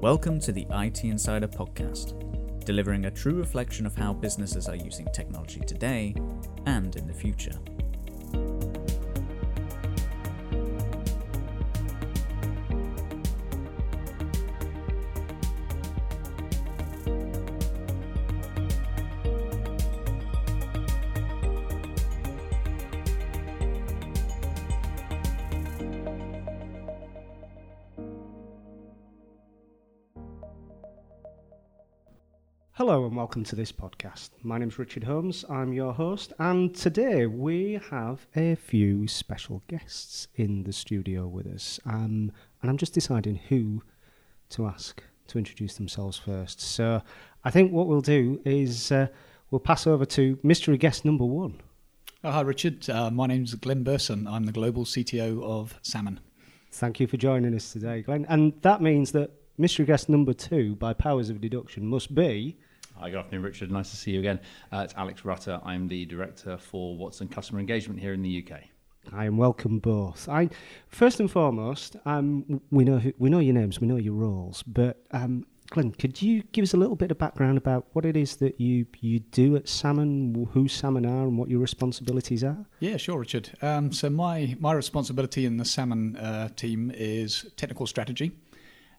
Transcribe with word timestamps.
Welcome 0.00 0.40
to 0.40 0.52
the 0.52 0.66
IT 0.70 1.04
Insider 1.04 1.46
Podcast, 1.46 2.64
delivering 2.64 3.04
a 3.04 3.10
true 3.10 3.34
reflection 3.34 3.84
of 3.84 3.94
how 3.94 4.14
businesses 4.14 4.66
are 4.66 4.74
using 4.74 5.06
technology 5.12 5.60
today 5.60 6.14
and 6.64 6.96
in 6.96 7.06
the 7.06 7.12
future. 7.12 7.52
Welcome 33.30 33.44
to 33.44 33.54
this 33.54 33.70
podcast. 33.70 34.30
My 34.42 34.58
name 34.58 34.70
is 34.70 34.76
Richard 34.80 35.04
Holmes, 35.04 35.44
I'm 35.48 35.72
your 35.72 35.92
host, 35.92 36.32
and 36.40 36.74
today 36.74 37.26
we 37.26 37.80
have 37.88 38.26
a 38.34 38.56
few 38.56 39.06
special 39.06 39.62
guests 39.68 40.26
in 40.34 40.64
the 40.64 40.72
studio 40.72 41.28
with 41.28 41.46
us. 41.46 41.78
Um, 41.86 42.32
and 42.60 42.68
I'm 42.68 42.76
just 42.76 42.92
deciding 42.92 43.36
who 43.36 43.84
to 44.48 44.66
ask 44.66 45.00
to 45.28 45.38
introduce 45.38 45.76
themselves 45.76 46.18
first. 46.18 46.60
So 46.60 47.02
I 47.44 47.52
think 47.52 47.70
what 47.70 47.86
we'll 47.86 48.00
do 48.00 48.40
is 48.44 48.90
uh, 48.90 49.06
we'll 49.52 49.60
pass 49.60 49.86
over 49.86 50.04
to 50.06 50.36
mystery 50.42 50.76
guest 50.76 51.04
number 51.04 51.24
one. 51.24 51.60
Oh, 52.24 52.32
hi, 52.32 52.40
Richard. 52.40 52.90
Uh, 52.90 53.12
my 53.12 53.28
name's 53.28 53.54
Glenn 53.54 53.84
Burson. 53.84 54.26
I'm 54.26 54.42
the 54.42 54.50
global 54.50 54.84
CTO 54.84 55.40
of 55.40 55.78
Salmon. 55.82 56.18
Thank 56.72 56.98
you 56.98 57.06
for 57.06 57.16
joining 57.16 57.54
us 57.54 57.72
today, 57.72 58.02
Glenn. 58.02 58.26
And 58.28 58.54
that 58.62 58.82
means 58.82 59.12
that 59.12 59.30
mystery 59.56 59.86
guest 59.86 60.08
number 60.08 60.32
two, 60.32 60.74
by 60.74 60.94
powers 60.94 61.30
of 61.30 61.40
deduction, 61.40 61.86
must 61.86 62.12
be. 62.12 62.56
Hi, 63.00 63.08
good 63.08 63.18
afternoon, 63.18 63.44
Richard. 63.44 63.70
Nice 63.70 63.88
to 63.92 63.96
see 63.96 64.10
you 64.10 64.18
again. 64.18 64.38
Uh, 64.70 64.82
it's 64.84 64.92
Alex 64.94 65.24
Rutter. 65.24 65.58
I'm 65.64 65.88
the 65.88 66.04
director 66.04 66.58
for 66.58 66.94
Watson 66.98 67.28
Customer 67.28 67.58
Engagement 67.58 67.98
here 67.98 68.12
in 68.12 68.20
the 68.20 68.44
UK. 68.44 68.60
Hi 69.10 69.24
and 69.24 69.38
welcome 69.38 69.78
both. 69.78 70.28
I 70.28 70.50
first 70.88 71.18
and 71.18 71.30
foremost, 71.30 71.96
um, 72.04 72.60
we 72.70 72.84
know 72.84 72.98
who, 72.98 73.14
we 73.16 73.30
know 73.30 73.38
your 73.38 73.54
names, 73.54 73.80
we 73.80 73.86
know 73.86 73.96
your 73.96 74.12
roles, 74.12 74.62
but 74.64 75.02
um, 75.12 75.46
Glenn, 75.70 75.92
could 75.92 76.20
you 76.20 76.42
give 76.52 76.62
us 76.62 76.74
a 76.74 76.76
little 76.76 76.94
bit 76.94 77.10
of 77.10 77.16
background 77.16 77.56
about 77.56 77.86
what 77.94 78.04
it 78.04 78.18
is 78.18 78.36
that 78.36 78.60
you 78.60 78.84
you 78.98 79.20
do 79.20 79.56
at 79.56 79.66
Salmon, 79.66 80.46
who 80.52 80.68
Salmon 80.68 81.06
are, 81.06 81.22
and 81.22 81.38
what 81.38 81.48
your 81.48 81.60
responsibilities 81.60 82.44
are? 82.44 82.66
Yeah, 82.80 82.98
sure, 82.98 83.20
Richard. 83.20 83.50
Um, 83.62 83.92
so 83.94 84.10
my 84.10 84.56
my 84.60 84.72
responsibility 84.72 85.46
in 85.46 85.56
the 85.56 85.64
Salmon 85.64 86.16
uh, 86.16 86.50
team 86.50 86.92
is 86.94 87.46
technical 87.56 87.86
strategy. 87.86 88.32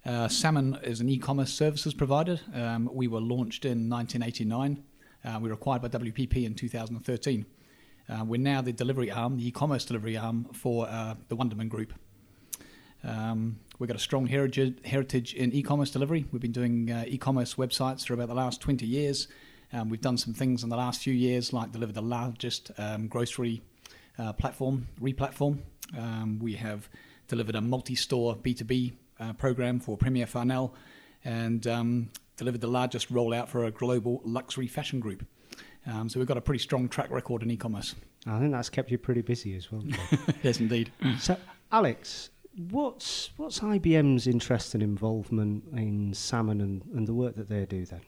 Uh, 0.03 0.27
Salmon 0.27 0.79
is 0.83 0.99
an 0.99 1.09
e-commerce 1.09 1.53
services 1.53 1.93
provider. 1.93 2.39
Um, 2.55 2.89
we 2.91 3.07
were 3.07 3.19
launched 3.19 3.65
in 3.65 3.87
1989. 3.87 4.83
Uh, 5.23 5.39
we 5.39 5.49
were 5.49 5.53
acquired 5.53 5.83
by 5.83 5.89
WPP 5.89 6.43
in 6.43 6.55
2013. 6.55 7.45
Uh, 8.09 8.23
we're 8.25 8.41
now 8.41 8.61
the 8.61 8.73
delivery 8.73 9.11
arm, 9.11 9.37
the 9.37 9.47
e-commerce 9.47 9.85
delivery 9.85 10.17
arm 10.17 10.45
for 10.53 10.87
uh, 10.89 11.13
the 11.27 11.35
Wunderman 11.37 11.69
Group. 11.69 11.93
Um, 13.03 13.59
we've 13.77 13.87
got 13.87 13.95
a 13.95 13.99
strong 13.99 14.25
heritage, 14.25 14.79
heritage 14.85 15.35
in 15.35 15.53
e-commerce 15.53 15.91
delivery. 15.91 16.25
We've 16.31 16.41
been 16.41 16.51
doing 16.51 16.91
uh, 16.91 17.03
e-commerce 17.07 17.55
websites 17.55 18.05
for 18.05 18.15
about 18.15 18.27
the 18.27 18.33
last 18.33 18.59
20 18.59 18.87
years. 18.87 19.27
Um, 19.71 19.89
we've 19.89 20.01
done 20.01 20.17
some 20.17 20.33
things 20.33 20.63
in 20.63 20.69
the 20.69 20.77
last 20.77 21.03
few 21.03 21.13
years, 21.13 21.53
like 21.53 21.71
deliver 21.71 21.93
the 21.93 22.01
largest 22.01 22.71
um, 22.79 23.07
grocery 23.07 23.61
uh, 24.17 24.33
platform, 24.33 24.87
re-platform. 24.99 25.61
Um, 25.95 26.39
we 26.39 26.53
have 26.55 26.89
delivered 27.27 27.55
a 27.55 27.61
multi-store 27.61 28.35
B2B 28.35 28.93
uh, 29.21 29.33
program 29.33 29.79
for 29.79 29.95
Premier 29.95 30.25
Farnell 30.25 30.73
and 31.23 31.65
um, 31.67 32.09
delivered 32.37 32.61
the 32.61 32.67
largest 32.67 33.13
rollout 33.13 33.47
for 33.47 33.65
a 33.65 33.71
global 33.71 34.21
luxury 34.25 34.67
fashion 34.67 34.99
group. 34.99 35.25
Um, 35.85 36.09
so 36.09 36.19
we've 36.19 36.27
got 36.27 36.37
a 36.37 36.41
pretty 36.41 36.61
strong 36.61 36.89
track 36.89 37.09
record 37.09 37.43
in 37.43 37.51
e-commerce. 37.51 37.95
I 38.27 38.39
think 38.39 38.51
that's 38.51 38.69
kept 38.69 38.91
you 38.91 38.97
pretty 38.97 39.21
busy 39.21 39.55
as 39.55 39.71
well. 39.71 39.83
yes, 40.43 40.59
indeed. 40.59 40.91
so, 41.19 41.37
Alex, 41.71 42.29
what's 42.69 43.31
what's 43.37 43.59
IBM's 43.59 44.27
interest 44.27 44.73
and 44.73 44.83
involvement 44.83 45.63
in 45.73 46.13
Salmon 46.13 46.61
and, 46.61 46.83
and 46.93 47.07
the 47.07 47.13
work 47.13 47.35
that 47.35 47.49
they 47.49 47.65
do 47.65 47.85
then? 47.85 48.01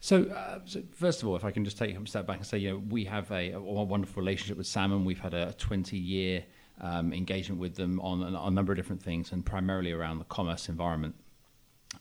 So, 0.00 0.24
uh, 0.24 0.58
so, 0.64 0.82
first 0.90 1.22
of 1.22 1.28
all, 1.28 1.36
if 1.36 1.44
I 1.44 1.52
can 1.52 1.64
just 1.64 1.78
take 1.78 1.96
a 1.96 2.06
step 2.06 2.26
back 2.26 2.38
and 2.38 2.46
say, 2.46 2.58
you 2.58 2.70
know, 2.70 2.82
we 2.90 3.04
have 3.04 3.30
a, 3.30 3.52
a 3.52 3.60
wonderful 3.60 4.20
relationship 4.20 4.58
with 4.58 4.66
Salmon. 4.66 5.04
We've 5.04 5.20
had 5.20 5.32
a 5.32 5.54
20-year 5.58 6.44
um, 6.80 7.12
engagement 7.12 7.60
with 7.60 7.76
them 7.76 8.00
on 8.00 8.22
a, 8.22 8.42
a, 8.44 8.50
number 8.50 8.72
of 8.72 8.76
different 8.76 9.02
things, 9.02 9.32
and 9.32 9.44
primarily 9.44 9.92
around 9.92 10.18
the 10.18 10.24
commerce 10.24 10.68
environment. 10.68 11.14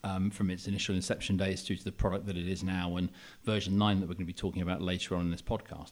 Um, 0.06 0.32
from 0.32 0.50
its 0.50 0.68
initial 0.68 0.96
inception 0.96 1.36
days 1.36 1.64
through 1.64 1.76
to 1.76 1.84
the 1.84 1.92
product 1.92 2.26
that 2.28 2.38
it 2.38 2.48
is 2.48 2.64
now, 2.64 2.96
and 2.96 3.10
version 3.44 3.78
9 3.78 4.00
that 4.00 4.08
we're 4.08 4.14
going 4.14 4.20
to 4.20 4.26
be 4.26 4.32
talking 4.32 4.62
about 4.62 4.82
later 4.82 5.16
on 5.16 5.22
in 5.22 5.32
this 5.32 5.42
podcast. 5.42 5.92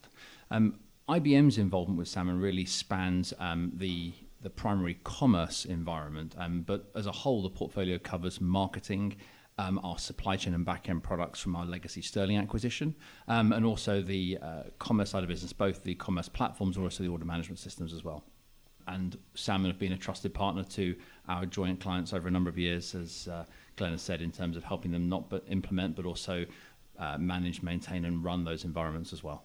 Um, 0.50 0.80
IBM's 1.10 1.58
involvement 1.58 2.00
with 2.00 2.08
Salmon 2.08 2.40
really 2.40 2.66
spans 2.66 3.34
um, 3.40 3.72
the 3.76 4.14
the 4.42 4.50
primary 4.50 4.98
commerce 5.04 5.66
environment, 5.66 6.34
um, 6.38 6.62
but 6.62 6.90
as 6.96 7.08
a 7.08 7.12
whole, 7.12 7.44
the 7.44 7.50
portfolio 7.50 7.98
covers 7.98 8.40
marketing, 8.40 9.18
um, 9.58 9.80
our 9.84 9.98
supply 9.98 10.38
chain 10.38 10.54
and 10.54 10.64
back 10.64 10.88
end 10.88 11.04
products 11.04 11.42
from 11.42 11.56
our 11.56 11.66
legacy 11.66 12.02
Sterling 12.02 12.38
acquisition, 12.38 12.96
um, 13.28 13.52
and 13.52 13.66
also 13.66 14.02
the 14.02 14.38
uh, 14.42 14.64
commerce 14.80 15.10
side 15.10 15.24
of 15.24 15.30
business, 15.30 15.52
both 15.52 15.84
the 15.84 15.96
commerce 15.96 16.30
platforms 16.30 16.78
or 16.78 16.84
also 16.84 17.04
the 17.04 17.10
order 17.10 17.26
management 17.26 17.60
systems 17.60 17.92
as 17.94 18.04
well. 18.04 18.24
And 18.90 19.16
Salmon 19.36 19.70
have 19.70 19.80
been 19.80 19.92
a 19.92 19.98
trusted 19.98 20.34
partner 20.34 20.64
to 20.64 20.96
our 21.28 21.46
joint 21.46 21.80
clients 21.80 22.12
over 22.12 22.28
a 22.28 22.32
number 22.32 22.50
of 22.50 22.58
years, 22.58 22.96
as 22.96 23.28
uh, 23.28 23.46
Glenn 23.76 23.92
has 23.92 24.02
said, 24.02 24.20
in 24.20 24.32
terms 24.32 24.58
of 24.58 24.64
helping 24.64 24.92
them 24.92 25.08
not 25.08 25.30
but 25.30 25.44
implement, 25.48 25.96
but 25.96 26.08
also 26.08 26.44
uh, 26.98 27.16
manage, 27.20 27.62
maintain, 27.62 28.04
and 28.06 28.24
run 28.24 28.44
those 28.44 28.64
environments 28.64 29.14
as 29.14 29.24
well. 29.24 29.44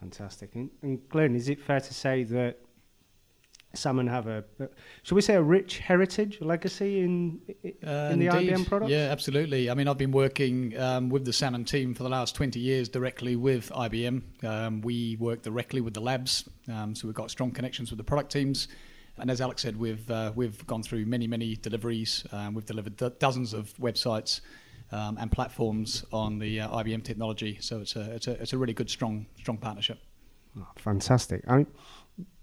Fantastic. 0.00 0.54
And, 0.54 0.70
and 0.80 1.06
Glenn, 1.10 1.36
is 1.36 1.50
it 1.50 1.60
fair 1.60 1.80
to 1.80 1.92
say 1.92 2.24
that 2.24 2.58
Salmon 3.72 4.08
have 4.08 4.26
a, 4.26 4.44
should 5.02 5.14
we 5.14 5.20
say, 5.20 5.34
a 5.34 5.42
rich 5.42 5.78
heritage, 5.78 6.40
legacy 6.40 7.00
in 7.00 7.40
in 7.62 7.74
uh, 7.86 8.08
the 8.08 8.26
indeed. 8.26 8.50
IBM 8.50 8.66
products? 8.66 8.90
Yeah, 8.90 9.08
absolutely. 9.10 9.70
I 9.70 9.74
mean, 9.74 9.86
I've 9.86 9.98
been 9.98 10.10
working 10.12 10.76
um, 10.78 11.08
with 11.08 11.24
the 11.24 11.32
Salmon 11.32 11.64
team 11.64 11.94
for 11.94 12.02
the 12.02 12.08
last 12.08 12.34
20 12.34 12.58
years 12.58 12.88
directly 12.88 13.36
with 13.36 13.70
IBM. 13.70 14.44
Um, 14.44 14.80
we 14.80 15.16
work 15.20 15.42
directly 15.42 15.80
with 15.80 15.94
the 15.94 16.00
labs, 16.00 16.48
um, 16.68 16.94
so 16.94 17.06
we've 17.06 17.14
got 17.14 17.30
strong 17.30 17.52
connections 17.52 17.90
with 17.90 17.98
the 17.98 18.04
product 18.04 18.32
teams. 18.32 18.68
And 19.18 19.30
as 19.30 19.40
Alex 19.40 19.62
said, 19.62 19.76
we've 19.76 20.10
uh, 20.10 20.32
we've 20.34 20.66
gone 20.66 20.82
through 20.82 21.06
many 21.06 21.26
many 21.26 21.54
deliveries. 21.56 22.24
Um, 22.32 22.54
we've 22.54 22.66
delivered 22.66 22.96
do- 22.96 23.12
dozens 23.18 23.52
of 23.52 23.72
websites 23.74 24.40
um, 24.92 25.16
and 25.20 25.30
platforms 25.30 26.04
on 26.12 26.38
the 26.38 26.60
uh, 26.60 26.68
IBM 26.82 27.04
technology. 27.04 27.58
So 27.60 27.80
it's 27.80 27.96
a 27.96 28.12
it's 28.12 28.26
a 28.26 28.32
it's 28.42 28.52
a 28.52 28.58
really 28.58 28.72
good 28.72 28.90
strong 28.90 29.26
strong 29.38 29.58
partnership. 29.58 29.98
Oh, 30.58 30.66
fantastic. 30.76 31.44
I 31.46 31.58
mean, 31.58 31.66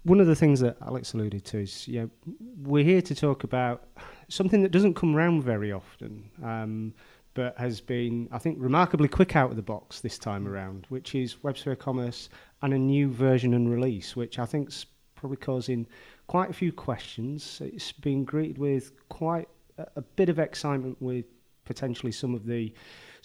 one 0.04 0.20
of 0.20 0.26
the 0.26 0.34
things 0.34 0.60
that 0.60 0.76
Alex 0.82 1.12
alluded 1.12 1.44
to 1.46 1.58
is, 1.58 1.86
you 1.86 2.00
know, 2.00 2.10
we're 2.62 2.84
here 2.84 3.02
to 3.02 3.14
talk 3.14 3.44
about 3.44 3.84
something 4.28 4.62
that 4.62 4.72
doesn't 4.72 4.94
come 4.94 5.14
around 5.14 5.42
very 5.42 5.72
often, 5.72 6.30
um, 6.42 6.94
but 7.34 7.56
has 7.58 7.80
been, 7.80 8.28
I 8.32 8.38
think, 8.38 8.58
remarkably 8.60 9.08
quick 9.08 9.36
out 9.36 9.50
of 9.50 9.56
the 9.56 9.62
box 9.62 10.00
this 10.00 10.18
time 10.18 10.48
around, 10.48 10.86
which 10.88 11.14
is 11.14 11.36
WebSphere 11.36 11.78
Commerce 11.78 12.30
and 12.62 12.72
a 12.72 12.78
new 12.78 13.10
version 13.10 13.54
and 13.54 13.70
release, 13.70 14.16
which 14.16 14.38
I 14.38 14.46
think 14.46 14.68
is 14.68 14.86
probably 15.14 15.36
causing 15.36 15.86
quite 16.26 16.50
a 16.50 16.54
few 16.54 16.72
questions. 16.72 17.60
It's 17.62 17.92
been 17.92 18.24
greeted 18.24 18.58
with 18.58 18.92
quite 19.08 19.48
a, 19.78 19.86
a 19.96 20.02
bit 20.02 20.28
of 20.28 20.38
excitement 20.38 20.96
with 21.00 21.26
potentially 21.64 22.12
some 22.12 22.34
of 22.34 22.46
the 22.46 22.72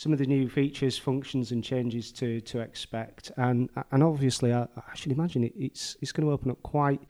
some 0.04 0.12
of 0.12 0.20
the 0.20 0.26
new 0.26 0.50
features, 0.50 0.98
functions, 0.98 1.54
and 1.54 1.64
changes 1.64 2.12
to 2.12 2.42
to 2.42 2.60
expect. 2.60 3.32
And 3.38 3.70
and 3.92 4.04
obviously, 4.04 4.54
I, 4.54 4.64
I 4.64 4.96
should 4.96 5.14
imagine 5.14 5.46
it, 5.46 5.54
it's 5.58 5.96
it's 6.02 6.12
going 6.12 6.28
to 6.28 6.34
open 6.34 6.52
up 6.52 6.62
quite 6.62 7.02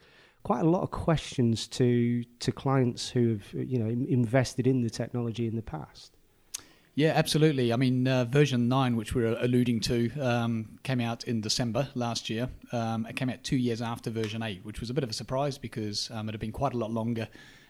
quite 0.44 0.62
a 0.62 0.70
lot 0.70 0.84
of 0.84 0.92
questions 0.92 1.68
to 1.70 2.24
to 2.40 2.52
clients 2.52 3.10
who 3.10 3.30
have 3.30 3.46
you 3.54 3.80
know 3.80 3.90
invested 3.90 4.68
in 4.68 4.82
the 4.82 4.92
technology 4.92 5.48
in 5.48 5.56
the 5.56 5.64
past. 5.64 6.14
Yeah, 6.96 7.14
absolutely. 7.16 7.74
I 7.74 7.76
mean, 7.76 8.08
uh, 8.08 8.26
version 8.26 8.68
9, 8.68 8.96
which 8.96 9.16
we 9.16 9.26
are 9.26 9.36
alluding 9.40 9.80
to, 9.80 10.12
um, 10.20 10.78
came 10.84 11.02
out 11.02 11.24
in 11.24 11.42
December 11.42 11.88
last 11.96 12.30
year. 12.30 12.50
Um, 12.72 13.08
it 13.08 13.16
came 13.16 13.32
out 13.32 13.44
two 13.44 13.56
years 13.56 13.82
after 13.82 14.12
version 14.12 14.44
8, 14.44 14.64
which 14.64 14.80
was 14.80 14.92
a 14.92 14.94
bit 14.94 15.04
of 15.04 15.10
a 15.10 15.14
surprise 15.14 15.58
because 15.58 16.12
um, 16.12 16.30
it 16.30 16.34
had 16.34 16.40
been 16.40 16.52
quite 16.52 16.76
a 16.76 16.78
lot 16.78 16.92
longer 16.92 17.28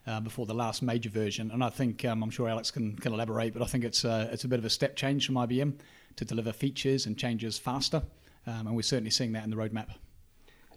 uh, 0.08 0.20
before 0.20 0.46
the 0.46 0.54
last 0.54 0.82
major 0.82 1.10
version. 1.10 1.52
And 1.52 1.64
I 1.64 1.70
think 1.70 2.04
um, 2.06 2.24
I'm 2.24 2.30
sure 2.30 2.50
Alex 2.50 2.72
can, 2.72 2.96
can 2.98 3.14
elaborate, 3.14 3.54
but 3.54 3.62
I 3.62 3.66
think 3.66 3.84
it's 3.84 4.06
uh, 4.06 4.30
it's 4.32 4.44
a 4.44 4.48
bit 4.48 4.60
of 4.60 4.66
a 4.66 4.70
step 4.70 4.96
change 4.96 5.26
from 5.26 5.36
IBM 5.36 5.74
to 6.16 6.26
deliver 6.26 6.52
features 6.52 7.06
and 7.06 7.18
changes 7.18 7.58
faster, 7.58 8.04
um, 8.46 8.68
and 8.68 8.76
we're 8.76 8.82
certainly 8.82 9.12
seeing 9.12 9.32
that 9.34 9.44
in 9.44 9.50
the 9.50 9.56
roadmap. 9.56 9.88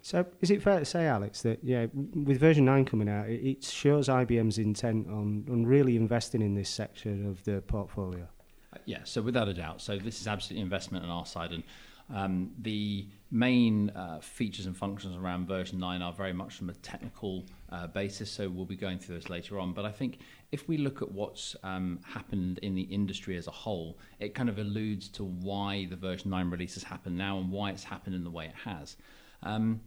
So, 0.02 0.24
is 0.40 0.52
it 0.52 0.62
fair 0.62 0.78
to 0.78 0.84
say, 0.84 1.06
Alex, 1.06 1.42
that 1.42 1.58
yeah, 1.64 1.86
with 1.92 2.38
version 2.38 2.64
nine 2.64 2.84
coming 2.84 3.08
out, 3.08 3.28
it, 3.28 3.44
it 3.44 3.64
shows 3.64 4.08
IBM's 4.08 4.58
intent 4.58 5.08
on 5.08 5.44
on 5.50 5.66
really 5.66 5.96
investing 5.96 6.42
in 6.42 6.54
this 6.54 6.68
section 6.68 7.28
of 7.28 7.42
the 7.44 7.60
portfolio? 7.62 8.28
Uh, 8.72 8.78
yeah, 8.84 9.00
so 9.04 9.20
without 9.20 9.48
a 9.48 9.54
doubt. 9.54 9.80
So 9.80 9.98
this 9.98 10.20
is 10.20 10.28
absolutely 10.28 10.62
investment 10.62 11.04
on 11.04 11.10
our 11.10 11.26
side, 11.26 11.50
and 11.50 11.64
Um, 12.08 12.52
the 12.60 13.08
main 13.30 13.90
uh, 13.90 14.20
features 14.20 14.66
and 14.66 14.76
functions 14.76 15.16
around 15.16 15.48
version 15.48 15.80
9 15.80 16.02
are 16.02 16.12
very 16.12 16.32
much 16.32 16.54
from 16.54 16.70
a 16.70 16.74
technical 16.74 17.44
uh, 17.70 17.88
basis, 17.88 18.30
so 18.30 18.48
we'll 18.48 18.64
be 18.64 18.76
going 18.76 18.98
through 18.98 19.16
those 19.16 19.28
later 19.28 19.58
on. 19.58 19.72
But 19.72 19.84
I 19.84 19.90
think 19.90 20.18
if 20.52 20.68
we 20.68 20.76
look 20.78 21.02
at 21.02 21.10
what's 21.10 21.56
um, 21.64 21.98
happened 22.04 22.58
in 22.62 22.74
the 22.74 22.82
industry 22.82 23.36
as 23.36 23.48
a 23.48 23.52
whole, 23.52 23.98
it 24.20 24.34
kind 24.34 24.48
of 24.48 24.58
alludes 24.58 25.08
to 25.10 25.24
why 25.24 25.86
the 25.90 25.96
version 25.96 26.30
9 26.30 26.50
release 26.50 26.74
has 26.74 26.84
happened 26.84 27.18
now 27.18 27.38
and 27.38 27.50
why 27.50 27.70
it's 27.70 27.84
happened 27.84 28.14
in 28.14 28.22
the 28.22 28.30
way 28.30 28.46
it 28.46 28.54
has. 28.64 28.96
Um, 29.42 29.80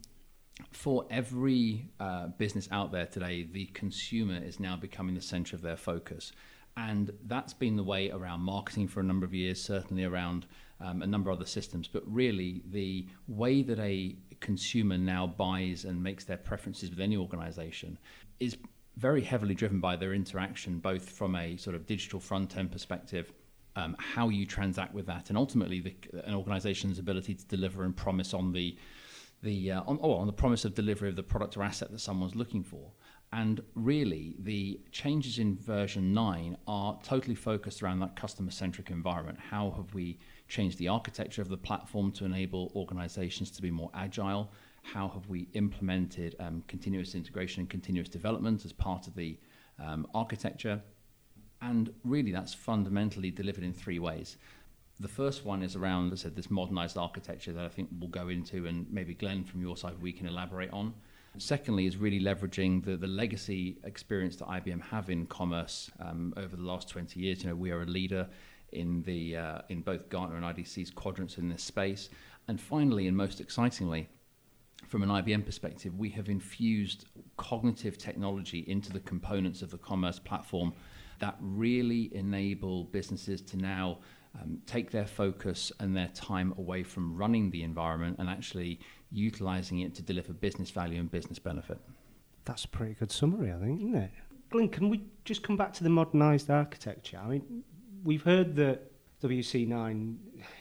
for 0.71 1.05
every 1.09 1.89
uh, 2.01 2.27
business 2.27 2.67
out 2.71 2.91
there 2.91 3.05
today, 3.05 3.47
the 3.49 3.67
consumer 3.67 4.37
is 4.43 4.59
now 4.59 4.75
becoming 4.75 5.15
the 5.15 5.21
center 5.21 5.55
of 5.55 5.61
their 5.61 5.77
focus. 5.77 6.33
And 6.77 7.11
that's 7.25 7.53
been 7.53 7.75
the 7.75 7.83
way 7.83 8.09
around 8.09 8.41
marketing 8.41 8.87
for 8.87 8.99
a 9.01 9.03
number 9.03 9.25
of 9.25 9.33
years, 9.33 9.61
certainly 9.61 10.05
around 10.05 10.45
um, 10.79 11.01
a 11.01 11.07
number 11.07 11.29
of 11.29 11.37
other 11.37 11.47
systems. 11.47 11.87
But 11.87 12.03
really, 12.05 12.61
the 12.71 13.07
way 13.27 13.61
that 13.63 13.79
a 13.79 14.15
consumer 14.39 14.97
now 14.97 15.27
buys 15.27 15.85
and 15.85 16.01
makes 16.01 16.23
their 16.23 16.37
preferences 16.37 16.89
with 16.89 16.99
any 16.99 17.17
organization 17.17 17.97
is 18.39 18.57
very 18.95 19.21
heavily 19.21 19.55
driven 19.55 19.79
by 19.79 19.95
their 19.95 20.13
interaction, 20.13 20.79
both 20.79 21.09
from 21.09 21.35
a 21.35 21.57
sort 21.57 21.75
of 21.75 21.85
digital 21.85 22.19
front 22.19 22.57
end 22.57 22.71
perspective. 22.71 23.31
Um, 23.75 23.95
how 23.99 24.29
you 24.29 24.45
transact 24.45 24.93
with 24.93 25.05
that, 25.05 25.29
and 25.29 25.37
ultimately 25.37 25.79
the, 25.79 25.95
an 26.25 26.33
organization's 26.33 26.99
ability 26.99 27.35
to 27.35 27.45
deliver 27.45 27.83
and 27.83 27.95
promise 27.95 28.33
on 28.33 28.51
the 28.51 28.77
the 29.41 29.71
uh, 29.71 29.81
on, 29.85 29.99
oh, 30.01 30.13
on 30.13 30.27
the 30.27 30.33
promise 30.33 30.65
of 30.65 30.73
delivery 30.75 31.07
of 31.07 31.15
the 31.15 31.23
product 31.23 31.55
or 31.55 31.63
asset 31.63 31.91
that 31.91 31.99
someone's 31.99 32.35
looking 32.35 32.63
for. 32.63 32.91
And 33.31 33.61
really, 33.75 34.35
the 34.39 34.79
changes 34.91 35.37
in 35.37 35.55
version 35.55 36.13
9 36.13 36.57
are 36.67 36.99
totally 37.03 37.35
focused 37.35 37.83
around 37.83 37.99
that 37.99 38.15
customer 38.15 38.49
centric 38.49 38.89
environment. 38.89 39.37
How 39.39 39.69
have 39.71 39.93
we 39.93 40.17
changed 40.47 40.79
the 40.79 40.87
architecture 40.87 41.41
of 41.43 41.49
the 41.49 41.57
platform 41.57 42.11
to 42.13 42.25
enable 42.25 42.71
organizations 42.75 43.51
to 43.51 43.61
be 43.61 43.69
more 43.69 43.91
agile? 43.93 44.51
How 44.81 45.09
have 45.09 45.27
we 45.27 45.47
implemented 45.53 46.35
um, 46.39 46.63
continuous 46.67 47.13
integration 47.13 47.61
and 47.61 47.69
continuous 47.69 48.09
development 48.09 48.65
as 48.65 48.73
part 48.73 49.05
of 49.05 49.13
the 49.13 49.37
um, 49.77 50.07
architecture? 50.15 50.81
And 51.61 51.93
really, 52.03 52.31
that's 52.31 52.55
fundamentally 52.55 53.29
delivered 53.29 53.63
in 53.63 53.73
three 53.73 53.99
ways. 53.99 54.37
The 54.99 55.07
first 55.07 55.45
one 55.45 55.61
is 55.61 55.75
around, 55.75 56.13
as 56.13 56.21
I 56.21 56.23
said, 56.23 56.35
this 56.35 56.49
modernized 56.49 56.97
architecture 56.97 57.53
that 57.53 57.63
I 57.63 57.69
think 57.69 57.89
we'll 57.99 58.09
go 58.09 58.29
into, 58.29 58.65
and 58.65 58.85
maybe 58.91 59.13
Glenn 59.13 59.43
from 59.43 59.61
your 59.61 59.77
side 59.77 60.01
we 60.01 60.11
can 60.11 60.25
elaborate 60.25 60.71
on. 60.71 60.93
Secondly, 61.37 61.85
is 61.85 61.97
really 61.97 62.19
leveraging 62.19 62.83
the, 62.83 62.97
the 62.97 63.07
legacy 63.07 63.77
experience 63.83 64.35
that 64.37 64.47
IBM 64.47 64.81
have 64.81 65.09
in 65.09 65.25
commerce 65.27 65.91
um, 65.99 66.33
over 66.37 66.55
the 66.55 66.63
last 66.63 66.89
20 66.89 67.19
years. 67.19 67.43
You 67.43 67.49
know, 67.49 67.55
we 67.55 67.71
are 67.71 67.83
a 67.83 67.85
leader 67.85 68.27
in 68.71 69.01
the 69.03 69.37
uh, 69.37 69.61
in 69.69 69.81
both 69.81 70.09
Gartner 70.09 70.37
and 70.37 70.45
IDC's 70.45 70.91
quadrants 70.91 71.37
in 71.37 71.49
this 71.49 71.63
space. 71.63 72.09
And 72.47 72.59
finally, 72.59 73.07
and 73.07 73.15
most 73.15 73.39
excitingly, 73.39 74.09
from 74.87 75.03
an 75.03 75.09
IBM 75.09 75.45
perspective, 75.45 75.97
we 75.97 76.09
have 76.09 76.29
infused 76.29 77.05
cognitive 77.37 77.97
technology 77.97 78.59
into 78.67 78.91
the 78.91 78.99
components 79.01 79.61
of 79.61 79.69
the 79.69 79.77
commerce 79.77 80.19
platform 80.19 80.73
that 81.19 81.37
really 81.41 82.09
enable 82.15 82.85
businesses 82.85 83.41
to 83.41 83.57
now 83.57 83.99
um, 84.39 84.59
take 84.65 84.91
their 84.91 85.05
focus 85.05 85.71
and 85.79 85.95
their 85.95 86.09
time 86.09 86.53
away 86.57 86.83
from 86.83 87.15
running 87.15 87.49
the 87.49 87.63
environment 87.63 88.17
and 88.19 88.29
actually 88.29 88.79
utilizing 89.11 89.79
it 89.79 89.95
to 89.95 90.01
deliver 90.01 90.33
business 90.33 90.69
value 90.69 90.99
and 90.99 91.11
business 91.11 91.39
benefit. 91.39 91.79
That's 92.45 92.65
a 92.65 92.67
pretty 92.67 92.93
good 92.93 93.11
summary, 93.11 93.51
I 93.51 93.59
think, 93.59 93.79
isn't 93.81 93.95
it? 93.95 94.11
Glenn, 94.49 94.69
can 94.69 94.89
we 94.89 95.03
just 95.25 95.43
come 95.43 95.57
back 95.57 95.73
to 95.73 95.83
the 95.83 95.89
modernised 95.89 96.49
architecture? 96.49 97.19
I 97.23 97.27
mean, 97.27 97.63
we've 98.03 98.23
heard 98.23 98.55
that 98.55 98.91
WC9 99.21 100.15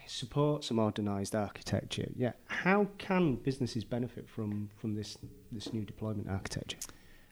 supports 0.06 0.71
a 0.71 0.75
modernised 0.75 1.35
architecture. 1.35 2.09
Yeah, 2.17 2.33
how 2.47 2.89
can 2.99 3.37
businesses 3.37 3.85
benefit 3.85 4.29
from 4.29 4.71
from 4.77 4.95
this 4.95 5.17
this 5.53 5.73
new 5.73 5.85
deployment 5.85 6.29
architecture? 6.29 6.79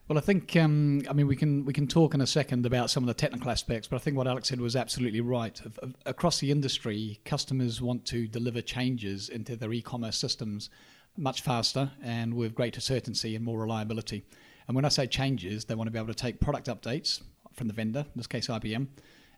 Well, 0.09 0.19
I 0.19 0.21
think 0.21 0.55
um, 0.55 1.03
I 1.11 1.13
mean 1.13 1.27
we 1.27 1.35
can 1.35 1.65
we 1.65 1.73
can 1.73 1.89
talk 1.89 2.15
in 2.15 2.21
a 2.21 2.27
second 2.27 2.65
about 2.65 2.91
some 2.91 3.03
of 3.03 3.09
the 3.09 3.15
technical 3.15 3.51
aspects, 3.51 3.89
but 3.89 3.97
I 3.97 3.99
think 3.99 4.17
what 4.17 4.29
Alex 4.29 4.49
said 4.49 4.61
was 4.61 4.77
absolutely 4.77 5.21
right. 5.21 5.61
Across 6.07 6.39
the 6.39 6.53
industry, 6.53 7.19
customers 7.25 7.83
want 7.83 8.07
to 8.07 8.29
deliver 8.29 8.61
changes 8.63 9.29
into 9.29 9.57
their 9.57 9.73
e-commerce 9.73 10.17
systems 10.17 10.71
much 11.17 11.43
faster 11.43 11.91
and 12.03 12.35
with 12.35 12.55
greater 12.55 12.81
certainty 12.81 13.37
and 13.37 13.45
more 13.45 13.61
reliability. 13.61 14.25
And 14.69 14.75
when 14.75 14.85
I 14.85 14.89
say 14.89 15.07
changes, 15.07 15.65
they 15.65 15.75
want 15.75 15.89
to 15.89 15.93
be 15.93 15.99
able 15.99 16.09
to 16.09 16.15
take 16.15 16.41
product 16.41 16.67
updates 16.67 17.23
from 17.53 17.69
the 17.69 17.75
vendor, 17.75 18.01
in 18.01 18.13
this 18.17 18.27
case 18.27 18.49
IBM. 18.49 18.87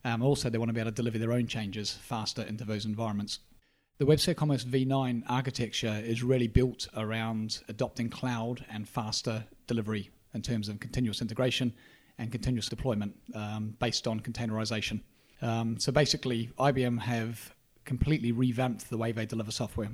Um, 0.04 0.22
also, 0.22 0.48
they 0.48 0.58
want 0.58 0.68
to 0.68 0.72
be 0.72 0.80
able 0.80 0.90
to 0.90 0.94
deliver 0.94 1.18
their 1.18 1.32
own 1.32 1.46
changes 1.46 1.92
faster 1.92 2.42
into 2.42 2.64
those 2.64 2.84
environments. 2.84 3.40
The 3.98 4.06
Web 4.06 4.20
Commerce 4.36 4.64
v9 4.64 5.24
architecture 5.28 6.00
is 6.04 6.22
really 6.22 6.46
built 6.46 6.86
around 6.96 7.60
adopting 7.68 8.08
cloud 8.08 8.64
and 8.70 8.88
faster 8.88 9.44
delivery 9.66 10.10
in 10.34 10.42
terms 10.42 10.68
of 10.68 10.78
continuous 10.78 11.20
integration 11.20 11.72
and 12.18 12.30
continuous 12.30 12.68
deployment 12.68 13.16
um, 13.34 13.74
based 13.80 14.06
on 14.06 14.20
containerization. 14.20 15.00
Um, 15.42 15.78
so 15.80 15.90
basically, 15.90 16.50
IBM 16.58 17.00
have 17.00 17.54
completely 17.84 18.32
revamped 18.32 18.88
the 18.88 18.96
way 18.96 19.12
they 19.12 19.26
deliver 19.26 19.50
software. 19.50 19.90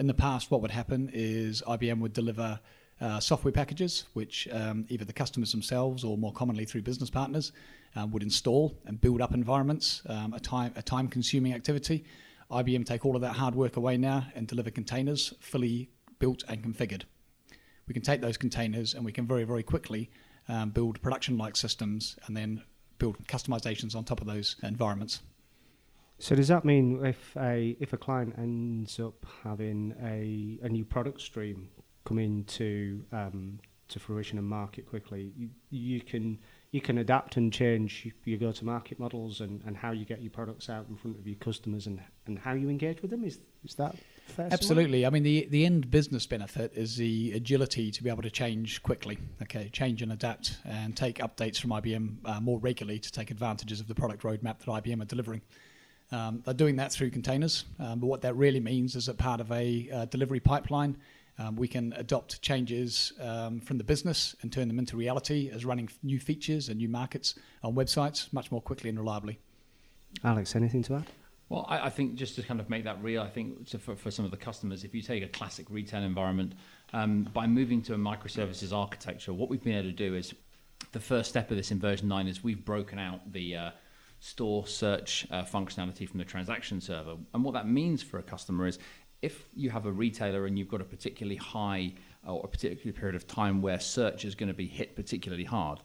In 0.00 0.08
the 0.08 0.14
past, 0.14 0.50
what 0.50 0.62
would 0.62 0.72
happen 0.72 1.10
is 1.12 1.62
IBM 1.68 2.00
would 2.00 2.12
deliver 2.12 2.58
uh, 3.00 3.20
software 3.20 3.52
packages, 3.52 4.06
which 4.14 4.48
um, 4.50 4.84
either 4.88 5.04
the 5.04 5.12
customers 5.12 5.52
themselves 5.52 6.02
or 6.02 6.18
more 6.18 6.32
commonly 6.32 6.64
through 6.64 6.82
business 6.82 7.10
partners 7.10 7.52
um, 7.94 8.10
would 8.10 8.24
install 8.24 8.76
and 8.86 9.00
build 9.00 9.20
up 9.20 9.32
environments, 9.32 10.02
um, 10.06 10.32
a 10.34 10.40
time 10.40 10.72
a 10.74 10.82
time 10.82 11.06
consuming 11.06 11.54
activity. 11.54 12.04
IBM 12.50 12.84
take 12.84 13.06
all 13.06 13.14
of 13.14 13.22
that 13.22 13.36
hard 13.36 13.54
work 13.54 13.76
away 13.76 13.96
now 13.96 14.26
and 14.34 14.48
deliver 14.48 14.70
containers 14.70 15.32
fully 15.38 15.90
built 16.18 16.42
and 16.48 16.64
configured 16.64 17.04
we 17.90 17.94
can 17.94 18.04
take 18.04 18.20
those 18.20 18.36
containers 18.36 18.94
and 18.94 19.04
we 19.04 19.10
can 19.10 19.26
very, 19.26 19.42
very 19.42 19.64
quickly 19.64 20.08
um, 20.48 20.70
build 20.70 21.02
production 21.02 21.36
like 21.36 21.56
systems 21.56 22.16
and 22.26 22.36
then 22.36 22.62
build 22.98 23.18
customizations 23.26 23.96
on 23.96 24.04
top 24.04 24.20
of 24.20 24.28
those 24.28 24.54
environments. 24.62 25.22
So 26.20 26.36
does 26.36 26.48
that 26.48 26.66
mean 26.66 27.04
if 27.04 27.34
a 27.36 27.76
if 27.80 27.94
a 27.94 27.96
client 27.96 28.34
ends 28.36 29.00
up 29.00 29.24
having 29.42 29.94
a, 30.02 30.64
a 30.64 30.68
new 30.68 30.84
product 30.84 31.22
stream 31.22 31.70
come 32.04 32.18
into 32.18 33.02
um, 33.10 33.58
to 33.88 33.98
fruition 33.98 34.36
and 34.36 34.46
market 34.46 34.86
quickly, 34.86 35.32
you, 35.34 35.48
you 35.70 36.00
can 36.02 36.38
you 36.72 36.82
can 36.82 36.98
adapt 36.98 37.38
and 37.38 37.50
change 37.50 38.06
your 38.24 38.38
go 38.38 38.52
to 38.52 38.64
market 38.66 39.00
models 39.00 39.40
and, 39.40 39.62
and 39.66 39.78
how 39.78 39.92
you 39.92 40.04
get 40.04 40.20
your 40.20 40.30
products 40.30 40.68
out 40.68 40.86
in 40.90 40.96
front 40.96 41.18
of 41.18 41.26
your 41.26 41.36
customers 41.36 41.86
and, 41.86 42.00
and 42.26 42.38
how 42.38 42.52
you 42.52 42.68
engage 42.68 43.00
with 43.00 43.10
them. 43.10 43.24
Is 43.24 43.40
is 43.64 43.74
that 43.76 43.96
Absolutely. 44.38 45.06
I 45.06 45.10
mean, 45.10 45.22
the 45.22 45.48
the 45.50 45.64
end 45.64 45.90
business 45.90 46.26
benefit 46.26 46.72
is 46.74 46.96
the 46.96 47.32
agility 47.32 47.90
to 47.90 48.02
be 48.02 48.10
able 48.10 48.22
to 48.22 48.30
change 48.30 48.82
quickly. 48.82 49.16
Okay, 49.42 49.70
change 49.72 50.02
and 50.02 50.12
adapt, 50.12 50.58
and 50.66 50.94
take 50.94 51.16
updates 51.18 51.58
from 51.58 51.70
IBM 51.70 52.16
uh, 52.26 52.40
more 52.40 52.58
regularly 52.58 52.98
to 52.98 53.10
take 53.10 53.30
advantages 53.30 53.80
of 53.80 53.88
the 53.88 53.94
product 53.94 54.22
roadmap 54.22 54.58
that 54.58 54.66
IBM 54.66 55.00
are 55.00 55.06
delivering. 55.06 55.40
Um, 56.12 56.42
they're 56.44 56.54
doing 56.54 56.76
that 56.76 56.92
through 56.92 57.10
containers, 57.10 57.64
um, 57.78 58.00
but 58.00 58.06
what 58.06 58.22
that 58.22 58.34
really 58.34 58.60
means 58.60 58.96
is 58.96 59.06
that 59.06 59.16
part 59.16 59.40
of 59.40 59.50
a 59.52 59.88
uh, 59.92 60.04
delivery 60.06 60.40
pipeline, 60.40 60.96
um, 61.38 61.56
we 61.56 61.68
can 61.68 61.92
adopt 61.96 62.42
changes 62.42 63.12
um, 63.20 63.60
from 63.60 63.78
the 63.78 63.84
business 63.84 64.34
and 64.42 64.52
turn 64.52 64.68
them 64.68 64.78
into 64.78 64.96
reality 64.96 65.50
as 65.52 65.64
running 65.64 65.88
new 66.02 66.18
features 66.18 66.68
and 66.68 66.78
new 66.78 66.88
markets 66.88 67.36
on 67.62 67.74
websites 67.74 68.32
much 68.32 68.50
more 68.50 68.60
quickly 68.60 68.90
and 68.90 68.98
reliably. 68.98 69.38
Alex, 70.24 70.56
anything 70.56 70.82
to 70.82 70.96
add? 70.96 71.06
Well, 71.48 71.66
I, 71.68 71.86
I, 71.86 71.90
think 71.90 72.14
just 72.14 72.36
to 72.36 72.42
kind 72.42 72.60
of 72.60 72.70
make 72.70 72.84
that 72.84 73.02
real, 73.02 73.22
I 73.22 73.28
think 73.28 73.68
for, 73.68 73.96
for 73.96 74.10
some 74.10 74.24
of 74.24 74.30
the 74.30 74.36
customers, 74.36 74.84
if 74.84 74.94
you 74.94 75.02
take 75.02 75.24
a 75.24 75.28
classic 75.28 75.66
retail 75.68 76.02
environment, 76.02 76.54
um, 76.92 77.24
by 77.32 77.46
moving 77.46 77.82
to 77.82 77.94
a 77.94 77.98
microservices 77.98 78.72
architecture, 78.72 79.32
what 79.32 79.48
we've 79.48 79.62
been 79.62 79.74
able 79.74 79.88
to 79.88 79.92
do 79.92 80.14
is 80.14 80.34
the 80.92 81.00
first 81.00 81.28
step 81.28 81.50
of 81.50 81.56
this 81.56 81.70
in 81.70 81.80
version 81.80 82.08
9 82.08 82.28
is 82.28 82.44
we've 82.44 82.64
broken 82.64 82.98
out 82.98 83.32
the 83.32 83.56
uh, 83.56 83.70
store 84.20 84.66
search 84.66 85.26
uh, 85.30 85.42
functionality 85.42 86.08
from 86.08 86.18
the 86.18 86.24
transaction 86.24 86.80
server. 86.80 87.16
And 87.34 87.42
what 87.42 87.54
that 87.54 87.66
means 87.66 88.02
for 88.02 88.18
a 88.18 88.22
customer 88.22 88.66
is 88.66 88.78
if 89.22 89.48
you 89.54 89.70
have 89.70 89.86
a 89.86 89.92
retailer 89.92 90.46
and 90.46 90.58
you've 90.58 90.68
got 90.68 90.80
a 90.80 90.84
particularly 90.84 91.36
high 91.36 91.94
or 92.26 92.42
a 92.44 92.48
particular 92.48 92.92
period 92.92 93.16
of 93.16 93.26
time 93.26 93.60
where 93.62 93.80
search 93.80 94.24
is 94.24 94.34
going 94.34 94.48
to 94.48 94.54
be 94.54 94.66
hit 94.66 94.94
particularly 94.94 95.44
hard, 95.44 95.80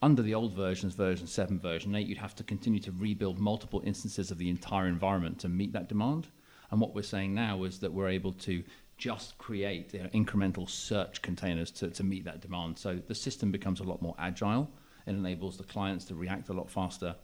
under 0.00 0.22
the 0.22 0.34
old 0.34 0.54
versions, 0.54 0.94
version 0.94 1.26
7, 1.26 1.58
version 1.58 1.94
8, 1.94 2.06
you'd 2.06 2.18
have 2.18 2.34
to 2.36 2.44
continue 2.44 2.78
to 2.80 2.92
rebuild 2.92 3.38
multiple 3.38 3.82
instances 3.84 4.30
of 4.30 4.38
the 4.38 4.48
entire 4.48 4.86
environment 4.86 5.38
to 5.40 5.48
meet 5.48 5.72
that 5.72 5.88
demand. 5.88 6.28
And 6.70 6.80
what 6.80 6.94
we're 6.94 7.02
saying 7.02 7.34
now 7.34 7.64
is 7.64 7.78
that 7.80 7.92
we're 7.92 8.08
able 8.08 8.32
to 8.34 8.62
just 8.96 9.38
create 9.38 9.94
you 9.94 10.02
know, 10.02 10.08
incremental 10.10 10.68
search 10.68 11.22
containers 11.22 11.70
to, 11.72 11.88
to 11.88 12.04
meet 12.04 12.24
that 12.26 12.40
demand. 12.40 12.78
So 12.78 13.00
the 13.06 13.14
system 13.14 13.50
becomes 13.50 13.80
a 13.80 13.84
lot 13.84 14.02
more 14.02 14.14
agile. 14.18 14.70
It 15.06 15.12
enables 15.12 15.56
the 15.56 15.64
clients 15.64 16.04
to 16.06 16.14
react 16.14 16.48
a 16.48 16.52
lot 16.52 16.70
faster 16.70 17.16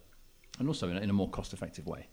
and 0.59 0.67
also 0.67 0.89
in 0.89 0.97
a, 0.97 1.01
in 1.01 1.09
a 1.09 1.13
more 1.13 1.29
cost 1.29 1.53
effective 1.53 1.85
way. 1.85 2.07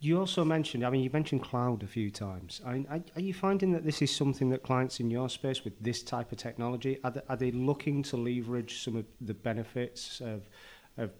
You 0.00 0.18
also 0.18 0.44
mentioned, 0.44 0.84
I 0.84 0.90
mean, 0.90 1.02
you 1.02 1.10
mentioned 1.10 1.42
cloud 1.42 1.82
a 1.82 1.86
few 1.86 2.10
times. 2.10 2.60
I 2.66 2.84
are, 3.16 3.20
you 3.20 3.32
finding 3.32 3.72
that 3.72 3.84
this 3.84 4.02
is 4.02 4.14
something 4.14 4.50
that 4.50 4.62
clients 4.62 5.00
in 5.00 5.10
your 5.10 5.30
space 5.30 5.64
with 5.64 5.78
this 5.80 6.02
type 6.02 6.30
of 6.30 6.36
technology, 6.36 6.98
are 7.04 7.10
they, 7.10 7.20
are 7.28 7.36
they 7.36 7.50
looking 7.52 8.02
to 8.04 8.16
leverage 8.18 8.82
some 8.84 8.96
of 8.96 9.06
the 9.20 9.32
benefits 9.32 10.20
of, 10.20 10.48
of 10.98 11.10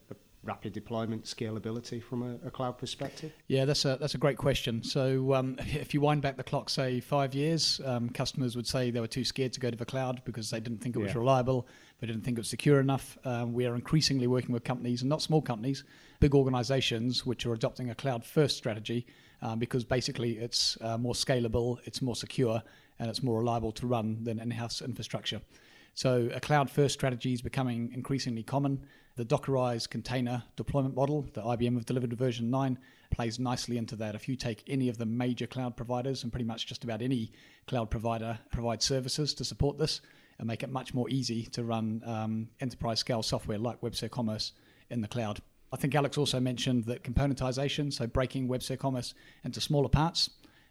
rapid 0.45 0.73
deployment 0.73 1.25
scalability 1.25 2.03
from 2.03 2.23
a, 2.23 2.47
a, 2.47 2.51
cloud 2.51 2.79
perspective? 2.79 3.33
Yeah, 3.49 3.65
that's 3.65 3.85
a 3.85 3.97
that's 4.01 4.15
a 4.15 4.19
great 4.19 4.37
question. 4.37 4.83
So 4.83 5.35
um, 5.35 5.57
if 5.61 5.95
you 5.95 6.01
wind 6.01 6.23
back 6.23 6.37
the 6.37 6.45
clock, 6.45 6.71
say 6.71 7.01
five 7.01 7.35
years, 7.35 7.81
um, 7.85 8.09
customers 8.09 8.57
would 8.57 8.67
say 8.67 8.91
they 8.91 9.01
were 9.01 9.07
too 9.07 9.25
scared 9.25 9.53
to 9.55 9.61
go 9.61 9.71
to 9.71 9.77
the 9.77 9.85
cloud 9.85 10.23
because 10.25 10.51
they 10.51 10.61
didn't 10.61 10.79
think 10.79 10.97
it 10.97 11.01
was 11.01 11.13
yeah. 11.13 11.19
reliable, 11.19 11.67
they 12.01 12.07
didn't 12.07 12.23
think 12.23 12.39
it 12.39 12.41
was 12.41 12.49
secure 12.49 12.81
enough. 12.81 13.19
Um, 13.25 13.53
we 13.53 13.67
are 13.67 13.75
increasingly 13.75 14.27
working 14.27 14.53
with 14.53 14.65
companies, 14.65 15.03
and 15.03 15.09
not 15.09 15.23
small 15.23 15.43
companies, 15.43 15.85
big 16.21 16.35
organizations, 16.35 17.25
which 17.25 17.47
are 17.47 17.53
adopting 17.53 17.91
a 17.91 17.95
cloud 17.95 18.25
first 18.25 18.57
strategy 18.57 19.07
um, 19.43 19.59
because 19.59 19.85
basically 19.85 20.33
it's 20.39 20.79
uh, 20.81 20.97
more 20.99 21.15
scalable, 21.15 21.79
it's 21.85 22.03
more 22.03 22.17
secure, 22.17 22.63
and 22.99 23.11
it's 23.11 23.23
more 23.23 23.39
reliable 23.39 23.73
to 23.73 23.87
run 23.87 24.23
than 24.25 24.41
in-house 24.41 24.83
infrastructure. 24.83 25.41
So 25.95 26.29
a 26.35 26.41
cloud-first 26.41 26.93
strategy 26.93 27.33
is 27.33 27.43
becoming 27.43 27.93
increasingly 27.95 28.43
common. 28.43 28.85
The 29.17 29.25
Dockerized 29.25 29.91
container 29.91 30.43
deployment 30.57 30.97
model 30.97 31.29
that 31.35 31.45
IBM 31.45 31.75
have 31.75 31.87
delivered 31.87 32.13
version 32.15 32.51
9 32.51 32.77
plays 33.13 33.39
nicely 33.39 33.79
into 33.79 33.95
that. 33.95 34.17
If 34.17 34.29
you 34.29 34.35
take 34.35 34.65
any 34.67 34.89
of 34.89 34.99
the 34.99 35.07
major 35.07 35.47
cloud 35.47 35.77
providers, 35.77 36.25
and 36.25 36.33
pretty 36.33 36.45
much 36.45 36.67
just 36.67 36.83
about 36.83 37.01
any 37.01 37.31
cloud 37.69 37.93
provider 37.93 38.41
provides 38.51 38.85
services 38.85 39.33
to 39.35 39.45
support 39.45 39.79
this, 39.79 40.01
and 40.41 40.49
make 40.49 40.65
it 40.65 40.71
much 40.71 40.95
more 40.95 41.09
easy 41.11 41.45
to 41.45 41.63
run 41.63 42.03
um, 42.05 42.49
enterprise 42.59 42.99
scale 42.99 43.23
software 43.23 43.57
like 43.57 43.81
WebSphere 43.83 44.11
Commerce 44.11 44.51
in 44.91 45.01
the 45.01 45.07
cloud. 45.07 45.41
I 45.73 45.77
think 45.77 45.95
Alex 45.95 46.19
also 46.19 46.41
mentioned 46.41 46.83
that 46.87 47.05
componentization, 47.05 47.93
so 47.93 48.09
breaking 48.09 48.49
WebSphere 48.49 48.81
Commerce 48.81 49.15
into 49.45 49.61
smaller 49.61 49.89
parts, 49.89 50.29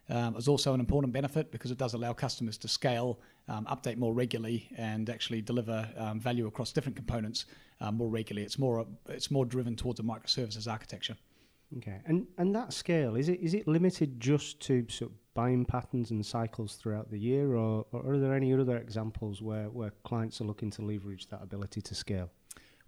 um, 0.09 0.35
is 0.35 0.50
also 0.50 0.73
an 0.73 0.81
important 0.81 1.13
benefit 1.13 1.50
because 1.50 1.71
it 1.71 1.77
does 1.77 1.93
allow 1.93 2.12
customers 2.12 2.57
to 2.57 2.67
scale, 2.67 3.21
um, 3.47 3.65
update 3.67 3.95
more 3.95 4.13
regularly, 4.13 4.69
and 4.77 5.09
actually 5.09 5.41
deliver 5.41 5.89
um, 5.97 6.19
value 6.19 6.45
across 6.45 6.73
different 6.73 6.97
components 6.97 7.45
um, 7.83 7.97
more 7.97 8.09
regularly. 8.09 8.45
It's 8.45 8.57
more 8.57 8.85
it's 9.09 9.29
more 9.29 9.45
driven 9.45 9.75
towards 9.75 9.99
a 9.99 10.03
microservices 10.03 10.71
architecture. 10.71 11.17
Okay, 11.77 11.99
and 12.05 12.27
and 12.37 12.55
that 12.55 12.73
scale 12.73 13.15
is 13.15 13.29
it 13.29 13.39
is 13.39 13.53
it 13.53 13.67
limited 13.67 14.19
just 14.19 14.59
to 14.61 14.85
sort 14.89 15.11
of 15.11 15.17
buying 15.33 15.65
patterns 15.65 16.11
and 16.11 16.25
cycles 16.25 16.75
throughout 16.75 17.09
the 17.09 17.17
year, 17.17 17.55
or, 17.55 17.85
or 17.91 18.13
are 18.13 18.19
there 18.19 18.35
any 18.35 18.53
other 18.53 18.77
examples 18.77 19.41
where 19.41 19.69
where 19.69 19.91
clients 20.03 20.39
are 20.39 20.45
looking 20.45 20.71
to 20.71 20.81
leverage 20.81 21.27
that 21.27 21.41
ability 21.43 21.81
to 21.81 21.95
scale? 21.95 22.29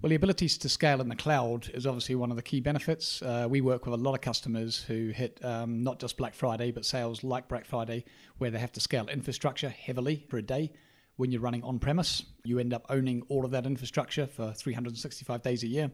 Well, 0.01 0.09
the 0.09 0.15
ability 0.15 0.49
to 0.49 0.69
scale 0.69 1.01
in 1.01 1.07
the 1.07 1.15
cloud 1.15 1.69
is 1.73 1.87
obviously 1.87 2.15
one 2.15 2.29
of 2.29 2.35
the 2.35 2.43
key 2.43 2.59
benefits. 2.59 3.21
Uh, 3.21 3.47
we 3.49 3.61
work 3.61 3.85
with 3.85 3.93
a 3.93 4.03
lot 4.03 4.13
of 4.13 4.21
customers 4.21 4.83
who 4.83 5.07
hit 5.07 5.43
um, 5.43 5.83
not 5.83 5.99
just 5.99 6.17
Black 6.17 6.35
Friday, 6.35 6.71
but 6.71 6.85
sales 6.85 7.23
like 7.23 7.47
Black 7.47 7.65
Friday, 7.65 8.03
where 8.37 8.51
they 8.51 8.59
have 8.59 8.73
to 8.73 8.81
scale 8.81 9.07
infrastructure 9.07 9.69
heavily 9.69 10.25
for 10.29 10.37
a 10.37 10.41
day. 10.41 10.73
When 11.17 11.31
you're 11.31 11.41
running 11.41 11.63
on 11.63 11.79
premise, 11.79 12.23
you 12.43 12.59
end 12.59 12.73
up 12.73 12.85
owning 12.89 13.23
all 13.29 13.45
of 13.45 13.51
that 13.51 13.65
infrastructure 13.65 14.27
for 14.27 14.51
365 14.51 15.41
days 15.41 15.63
a 15.63 15.67
year. 15.67 15.91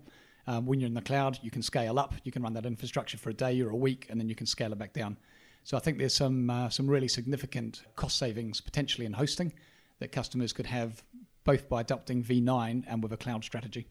Um, 0.47 0.65
when 0.65 0.79
you're 0.79 0.87
in 0.87 0.95
the 0.95 1.01
cloud, 1.01 1.37
you 1.43 1.51
can 1.51 1.61
scale 1.61 1.99
up. 1.99 2.13
You 2.23 2.31
can 2.31 2.41
run 2.41 2.53
that 2.53 2.65
infrastructure 2.65 3.17
for 3.17 3.29
a 3.29 3.33
day 3.33 3.61
or 3.61 3.69
a 3.69 3.75
week, 3.75 4.07
and 4.09 4.19
then 4.19 4.27
you 4.27 4.35
can 4.35 4.47
scale 4.47 4.71
it 4.71 4.79
back 4.79 4.93
down. 4.93 5.17
So 5.63 5.77
I 5.77 5.79
think 5.79 5.99
there's 5.99 6.15
some 6.15 6.49
uh, 6.49 6.69
some 6.69 6.87
really 6.87 7.07
significant 7.07 7.83
cost 7.95 8.17
savings 8.17 8.61
potentially 8.61 9.05
in 9.05 9.13
hosting 9.13 9.53
that 9.99 10.11
customers 10.11 10.53
could 10.53 10.65
have 10.65 11.03
both 11.43 11.69
by 11.69 11.81
adopting 11.81 12.23
V9 12.23 12.83
and 12.87 13.03
with 13.03 13.13
a 13.13 13.17
cloud 13.17 13.43
strategy. 13.43 13.87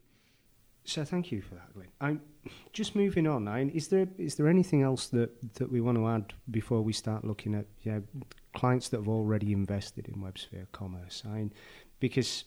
So 0.85 1.05
thank 1.05 1.31
you 1.31 1.43
for 1.43 1.55
that, 1.55 1.73
Glenn. 1.75 1.89
I'm 2.01 2.21
just 2.73 2.97
moving 2.97 3.27
on. 3.27 3.47
I, 3.47 3.67
is 3.69 3.89
there 3.89 4.09
is 4.19 4.35
there 4.35 4.49
anything 4.49 4.83
else 4.83 5.09
that, 5.09 5.55
that 5.55 5.71
we 5.71 5.81
want 5.81 5.99
to 5.99 6.09
add 6.09 6.35
before 6.51 6.83
we 6.83 6.93
start 6.93 7.25
looking 7.25 7.55
at 7.55 7.67
yeah, 7.83 8.01
clients 8.55 8.89
that 8.89 8.99
have 8.99 9.09
already 9.09 9.53
invested 9.53 10.09
in 10.09 10.17
WebSphere 10.17 10.67
Commerce? 10.73 11.23
I 11.27 11.37
mean, 11.37 11.53
because 12.01 12.45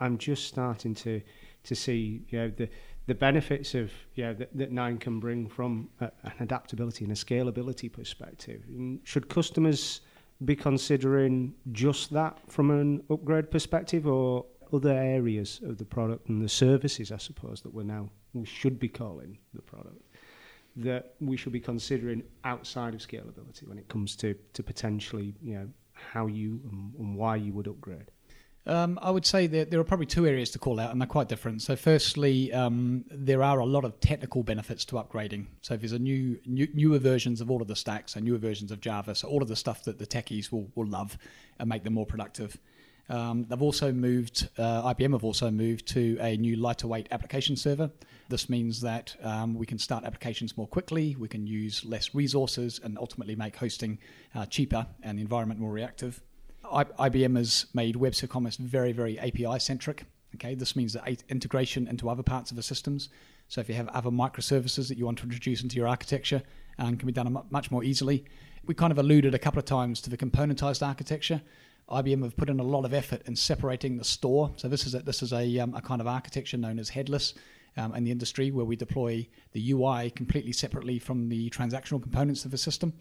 I'm 0.00 0.18
just 0.18 0.46
starting 0.46 0.94
to 0.96 1.20
to 1.64 1.74
see 1.74 2.24
you 2.28 2.38
know, 2.38 2.52
the 2.56 2.68
the 3.06 3.14
benefits 3.14 3.74
of 3.74 3.90
yeah 4.14 4.32
that, 4.34 4.56
that 4.56 4.72
Nine 4.72 4.98
can 4.98 5.20
bring 5.20 5.48
from 5.48 5.88
a, 6.00 6.10
an 6.24 6.32
adaptability 6.40 7.04
and 7.04 7.12
a 7.12 7.16
scalability 7.16 7.92
perspective. 7.92 8.62
And 8.68 9.00
should 9.04 9.28
customers 9.28 10.02
be 10.44 10.54
considering 10.54 11.54
just 11.72 12.12
that 12.12 12.38
from 12.48 12.70
an 12.70 13.02
upgrade 13.10 13.50
perspective, 13.50 14.06
or 14.06 14.44
other 14.72 14.92
areas 14.92 15.60
of 15.64 15.78
the 15.78 15.84
product 15.84 16.28
and 16.28 16.42
the 16.42 16.48
services, 16.48 17.10
I 17.10 17.16
suppose, 17.16 17.62
that 17.62 17.72
we're 17.74 17.82
now 17.82 18.10
we 18.34 18.44
should 18.44 18.78
be 18.78 18.88
calling 18.88 19.38
the 19.54 19.62
product 19.62 20.02
that 20.78 21.14
we 21.20 21.36
should 21.36 21.52
be 21.52 21.60
considering 21.60 22.22
outside 22.44 22.94
of 22.94 23.00
scalability 23.00 23.66
when 23.66 23.78
it 23.78 23.88
comes 23.88 24.16
to 24.16 24.34
to 24.52 24.62
potentially 24.62 25.34
you 25.42 25.54
know 25.54 25.68
how 25.92 26.26
you 26.26 26.60
and, 26.70 26.94
and 26.98 27.16
why 27.16 27.36
you 27.36 27.52
would 27.52 27.66
upgrade. 27.66 28.10
Um, 28.68 28.98
I 29.00 29.10
would 29.10 29.24
say 29.24 29.46
that 29.46 29.70
there 29.70 29.80
are 29.80 29.84
probably 29.84 30.04
two 30.04 30.26
areas 30.26 30.50
to 30.50 30.58
call 30.58 30.78
out, 30.78 30.90
and 30.90 31.00
they're 31.00 31.08
quite 31.08 31.28
different. 31.28 31.62
So, 31.62 31.74
firstly, 31.74 32.52
um, 32.52 33.06
there 33.10 33.42
are 33.42 33.60
a 33.60 33.64
lot 33.64 33.86
of 33.86 33.98
technical 33.98 34.42
benefits 34.42 34.84
to 34.86 34.96
upgrading. 34.96 35.46
So, 35.62 35.72
if 35.72 35.80
there's 35.80 35.92
a 35.92 35.98
new, 35.98 36.38
new, 36.44 36.68
newer 36.74 36.98
versions 36.98 37.40
of 37.40 37.50
all 37.50 37.62
of 37.62 37.68
the 37.68 37.76
stacks 37.76 38.14
and 38.14 38.26
newer 38.26 38.36
versions 38.36 38.70
of 38.70 38.82
Java, 38.82 39.14
so 39.14 39.26
all 39.26 39.40
of 39.40 39.48
the 39.48 39.56
stuff 39.56 39.84
that 39.84 39.98
the 39.98 40.06
techies 40.06 40.52
will, 40.52 40.70
will 40.74 40.86
love 40.86 41.16
and 41.58 41.68
make 41.68 41.82
them 41.82 41.94
more 41.94 42.04
productive. 42.04 42.58
Um, 43.08 43.46
they've 43.48 43.62
also 43.62 43.92
moved, 43.92 44.48
uh, 44.58 44.92
IBM 44.94 45.12
have 45.12 45.24
also 45.24 45.50
moved 45.50 45.86
to 45.88 46.18
a 46.20 46.36
new 46.36 46.56
lighter 46.56 46.86
weight 46.86 47.08
application 47.10 47.56
server. 47.56 47.90
This 48.28 48.50
means 48.50 48.80
that 48.82 49.16
um, 49.22 49.54
we 49.54 49.64
can 49.64 49.78
start 49.78 50.04
applications 50.04 50.56
more 50.56 50.66
quickly, 50.66 51.16
we 51.18 51.28
can 51.28 51.46
use 51.46 51.84
less 51.84 52.14
resources, 52.14 52.80
and 52.84 52.98
ultimately 52.98 53.34
make 53.34 53.56
hosting 53.56 53.98
uh, 54.34 54.44
cheaper 54.46 54.86
and 55.02 55.18
the 55.18 55.22
environment 55.22 55.58
more 55.60 55.72
reactive. 55.72 56.20
I- 56.70 56.84
IBM 56.84 57.36
has 57.36 57.66
made 57.72 57.96
Web 57.96 58.14
Commerce 58.28 58.56
very, 58.56 58.92
very 58.92 59.18
API 59.18 59.58
centric. 59.58 60.04
Okay, 60.34 60.54
this 60.54 60.76
means 60.76 60.92
that 60.92 61.22
integration 61.30 61.88
into 61.88 62.10
other 62.10 62.22
parts 62.22 62.50
of 62.50 62.56
the 62.56 62.62
systems. 62.62 63.08
So 63.48 63.62
if 63.62 63.68
you 63.70 63.74
have 63.76 63.88
other 63.88 64.10
microservices 64.10 64.88
that 64.88 64.98
you 64.98 65.06
want 65.06 65.18
to 65.18 65.24
introduce 65.24 65.62
into 65.62 65.76
your 65.76 65.88
architecture, 65.88 66.42
and 66.78 66.88
um, 66.88 66.96
can 66.96 67.06
be 67.06 67.12
done 67.12 67.36
much 67.50 67.70
more 67.70 67.82
easily. 67.82 68.24
We 68.66 68.74
kind 68.74 68.92
of 68.92 68.98
alluded 68.98 69.34
a 69.34 69.38
couple 69.38 69.58
of 69.58 69.64
times 69.64 70.00
to 70.02 70.10
the 70.10 70.16
componentized 70.16 70.86
architecture. 70.86 71.42
IBM 71.90 72.22
have 72.22 72.36
put 72.36 72.50
in 72.50 72.60
a 72.60 72.64
lot 72.64 72.84
of 72.84 72.92
effort 72.92 73.22
in 73.26 73.34
separating 73.34 73.96
the 73.96 74.04
store. 74.04 74.52
So 74.56 74.68
this 74.68 74.86
is 74.86 74.94
a, 74.94 75.00
this 75.00 75.22
is 75.22 75.32
a, 75.32 75.58
um, 75.58 75.74
a 75.74 75.80
kind 75.80 76.00
of 76.00 76.06
architecture 76.06 76.56
known 76.56 76.78
as 76.78 76.90
headless 76.90 77.34
um, 77.76 77.94
in 77.94 78.04
the 78.04 78.10
industry, 78.10 78.50
where 78.50 78.64
we 78.64 78.76
deploy 78.76 79.26
the 79.52 79.72
UI 79.72 80.10
completely 80.10 80.52
separately 80.52 80.98
from 80.98 81.28
the 81.28 81.48
transactional 81.50 82.02
components 82.02 82.44
of 82.44 82.50
the 82.50 82.58
system 82.58 82.92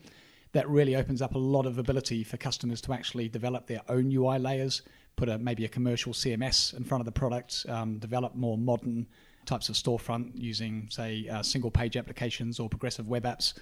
that 0.54 0.70
really 0.70 0.96
opens 0.96 1.22
up 1.22 1.36
a 1.36 1.38
lot 1.38 1.66
of 1.66 1.78
ability 1.78 2.24
for 2.24 2.38
customers 2.38 2.82
to 2.82 2.94
actually 2.94 3.28
develop 3.28 3.68
their 3.68 3.82
own 3.90 4.12
UI 4.12 4.40
layers, 4.40 4.82
put 5.16 5.30
a, 5.30 5.38
maybe 5.38 5.66
a 5.66 5.70
commercial 5.70 6.14
CMS 6.14 6.76
in 6.76 6.84
front 6.84 7.02
of 7.02 7.06
the 7.06 7.12
product, 7.12 7.66
um, 7.70 7.98
develop 8.00 8.36
more 8.36 8.58
modern 8.58 9.08
types 9.46 9.70
of 9.70 9.76
storefront 9.76 10.32
using, 10.36 10.88
say, 10.90 11.28
uh, 11.30 11.42
single 11.42 11.72
page 11.72 11.98
applications 11.98 12.60
or 12.60 12.70
progressive 12.70 13.08
web 13.08 13.24
apps. 13.24 13.54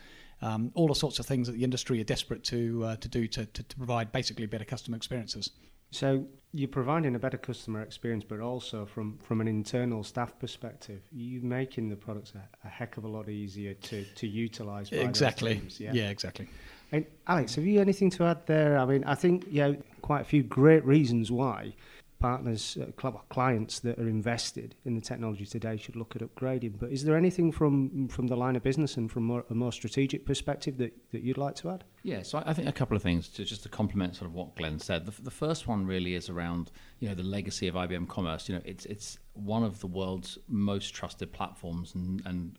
Um, 0.41 0.71
all 0.75 0.87
the 0.87 0.95
sorts 0.95 1.19
of 1.19 1.25
things 1.25 1.47
that 1.47 1.53
the 1.53 1.63
industry 1.63 1.99
are 2.01 2.03
desperate 2.03 2.43
to 2.45 2.83
uh, 2.83 2.95
to 2.97 3.07
do 3.07 3.27
to, 3.27 3.45
to, 3.45 3.63
to 3.63 3.75
provide 3.77 4.11
basically 4.11 4.45
better 4.45 4.65
customer 4.65 4.97
experiences. 4.97 5.51
So 5.91 6.25
you're 6.51 6.67
providing 6.67 7.15
a 7.15 7.19
better 7.19 7.37
customer 7.37 7.81
experience, 7.81 8.25
but 8.27 8.39
also 8.39 8.85
from, 8.85 9.17
from 9.19 9.39
an 9.39 9.47
internal 9.47 10.03
staff 10.03 10.37
perspective, 10.39 11.01
you're 11.11 11.43
making 11.43 11.89
the 11.89 11.95
products 11.95 12.33
a, 12.35 12.67
a 12.67 12.69
heck 12.69 12.97
of 12.97 13.05
a 13.05 13.07
lot 13.07 13.29
easier 13.29 13.73
to, 13.75 14.03
to 14.03 14.27
utilise. 14.27 14.91
Exactly. 14.91 15.55
Teams, 15.55 15.79
yeah? 15.79 15.91
yeah, 15.93 16.09
exactly. 16.09 16.49
And 16.91 17.05
Alex, 17.27 17.55
have 17.55 17.65
you 17.65 17.79
anything 17.79 18.09
to 18.11 18.25
add 18.25 18.45
there? 18.45 18.77
I 18.77 18.85
mean, 18.85 19.03
I 19.05 19.15
think 19.15 19.45
you 19.45 19.51
yeah, 19.51 19.73
quite 20.01 20.21
a 20.21 20.25
few 20.25 20.43
great 20.43 20.85
reasons 20.85 21.31
why 21.31 21.73
partners, 22.25 22.77
uh, 22.81 23.11
clients 23.29 23.79
that 23.81 23.99
are 23.99 24.09
invested 24.09 24.73
in 24.83 24.95
the 24.95 25.01
technology 25.01 25.45
today 25.45 25.77
should 25.77 25.95
look 25.95 26.15
at 26.15 26.23
upgrading. 26.23 26.73
But 26.79 26.89
is 26.91 27.03
there 27.03 27.15
anything 27.15 27.51
from 27.51 28.07
from 28.07 28.25
the 28.27 28.35
line 28.35 28.55
of 28.55 28.63
business 28.63 28.97
and 28.97 29.11
from 29.11 29.23
more, 29.25 29.45
a 29.51 29.53
more 29.53 29.71
strategic 29.71 30.25
perspective 30.25 30.77
that, 30.79 30.93
that 31.11 31.21
you'd 31.21 31.37
like 31.37 31.55
to 31.57 31.69
add? 31.69 31.83
Yeah, 32.01 32.23
so 32.23 32.41
I 32.43 32.53
think 32.53 32.67
a 32.67 32.77
couple 32.81 32.97
of 32.97 33.03
things 33.03 33.27
to 33.35 33.45
just 33.45 33.61
to 33.63 33.69
complement 33.69 34.15
sort 34.15 34.27
of 34.29 34.33
what 34.33 34.55
Glenn 34.55 34.79
said. 34.79 35.05
The, 35.05 35.21
the 35.21 35.37
first 35.45 35.67
one 35.67 35.85
really 35.85 36.15
is 36.15 36.29
around 36.29 36.71
you 36.99 37.07
know 37.09 37.15
the 37.15 37.29
legacy 37.37 37.67
of 37.67 37.75
IBM 37.75 38.07
Commerce. 38.07 38.49
You 38.49 38.55
know, 38.55 38.61
it's 38.65 38.85
it's 38.87 39.19
one 39.33 39.63
of 39.63 39.79
the 39.81 39.87
world's 39.87 40.39
most 40.47 40.95
trusted 40.95 41.31
platforms 41.31 41.93
and 41.95 42.21
and. 42.25 42.57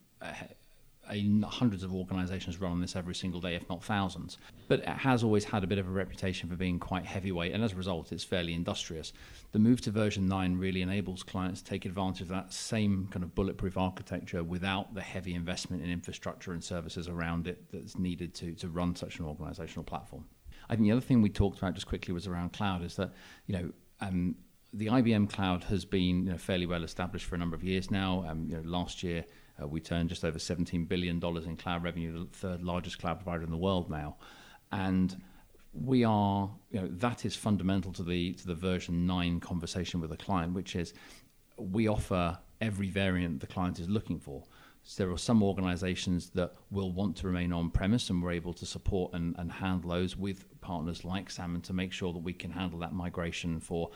Uh, 1.09 1.47
hundreds 1.47 1.83
of 1.83 1.95
organisations 1.95 2.61
run 2.61 2.73
on 2.73 2.81
this 2.81 2.97
every 2.97 3.15
single 3.15 3.41
day, 3.41 3.55
if 3.55 3.69
not 3.69 3.83
thousands. 3.83 4.39
But 4.69 4.81
it 4.81 4.89
has 4.89 5.23
always 5.23 5.45
had 5.45 5.65
a 5.65 5.67
bit 5.67 5.79
of 5.79 5.87
a 5.87 5.91
reputation 5.91 6.49
for 6.49 6.57
being 6.57 6.79
quite 6.79 7.05
heavyweight, 7.05 7.53
and 7.53 7.63
as 7.63 7.73
a 7.73 7.77
result, 7.77 8.13
it's 8.13 8.25
fairly 8.25 8.55
industrious. 8.55 9.13
The 9.53 9.59
move 9.59 9.81
to 9.83 9.91
version 9.91 10.27
9 10.27 10.59
really 10.59 10.83
enables 10.83 11.23
clients 11.23 11.63
to 11.63 11.71
take 11.71 11.85
advantage 11.85 12.23
of 12.23 12.29
that 12.29 12.53
same 12.53 13.09
kind 13.11 13.23
of 13.23 13.35
bulletproof 13.35 13.77
architecture 13.77 14.43
without 14.43 14.95
the 14.95 15.03
heavy 15.03 15.35
investment 15.35 15.83
in 15.83 15.91
infrastructure 15.91 16.53
and 16.53 16.63
services 16.63 17.09
around 17.09 17.47
it 17.47 17.65
that's 17.73 17.99
needed 17.99 18.35
to, 18.35 18.53
to 18.55 18.69
run 18.69 18.95
such 18.97 19.19
an 19.19 19.25
organisational 19.25 19.87
platform. 19.87 20.25
I 20.69 20.75
think 20.75 20.87
the 20.87 20.93
other 20.93 21.01
thing 21.01 21.23
we 21.23 21.31
talked 21.31 21.59
about 21.59 21.75
just 21.75 21.87
quickly 21.87 22.13
was 22.13 22.27
around 22.27 22.53
cloud, 22.53 22.83
is 22.85 22.97
that, 22.97 23.13
you 23.47 23.57
know, 23.57 23.71
um, 24.01 24.37
the 24.73 24.87
IBM 24.87 25.31
cloud 25.31 25.65
has 25.65 25.85
been 25.85 26.27
you 26.27 26.33
know, 26.33 26.39
fairly 26.39 26.67
well 26.67 26.85
established 26.85 27.27
for 27.27 27.35
a 27.35 27.39
number 27.39 27.57
of 27.57 27.65
years 27.65 27.91
now. 27.91 28.25
Um, 28.29 28.47
you 28.49 28.57
know, 28.57 28.63
last 28.65 29.03
year, 29.03 29.25
uh, 29.61 29.67
we 29.67 29.81
turned 29.81 30.09
just 30.09 30.25
over 30.25 30.39
$17 30.39 30.89
billion 30.89 31.23
in 31.23 31.57
cloud 31.57 31.83
revenue, 31.83 32.27
the 32.27 32.37
third 32.37 32.63
largest 32.63 32.99
cloud 32.99 33.15
provider 33.17 33.45
in 33.45 33.51
the 33.51 33.57
world 33.57 33.91
now. 33.91 34.17
And 34.73 35.21
we 35.73 36.05
are, 36.05 36.51
you 36.71 36.81
know, 36.81 36.89
that 36.91 37.25
is 37.25 37.37
fundamental 37.37 37.93
to 37.93 38.03
the 38.03 38.33
to 38.35 38.47
the 38.47 38.55
version 38.55 39.07
nine 39.07 39.41
conversation 39.41 40.01
with 40.01 40.11
the 40.11 40.17
client, 40.17 40.55
which 40.55 40.75
is 40.75 40.95
we 41.59 41.89
offer 41.89 42.39
every 42.61 42.89
variant 42.89 43.41
the 43.41 43.47
client 43.47 43.79
is 43.79 43.89
looking 43.89 44.19
for. 44.19 44.45
So 44.83 45.03
there 45.03 45.13
are 45.13 45.19
some 45.19 45.43
organizations 45.43 46.31
that 46.31 46.55
will 46.71 46.93
want 46.93 47.17
to 47.17 47.27
remain 47.27 47.53
on 47.53 47.71
premise, 47.71 48.09
and 48.09 48.23
we're 48.23 48.31
able 48.33 48.55
to 48.55 48.65
support 48.65 49.15
and, 49.15 49.35
and 49.37 49.51
handle 49.51 49.91
those 49.91 50.17
with 50.17 50.45
partners 50.61 51.05
like 51.05 51.29
Salmon 51.29 51.61
to 51.63 51.73
make 51.73 51.93
sure 51.93 52.13
that 52.13 52.21
we 52.21 52.33
can 52.33 52.53
handle 52.53 52.79
that 52.79 52.93
migration 52.93 53.59
for, 53.59 53.91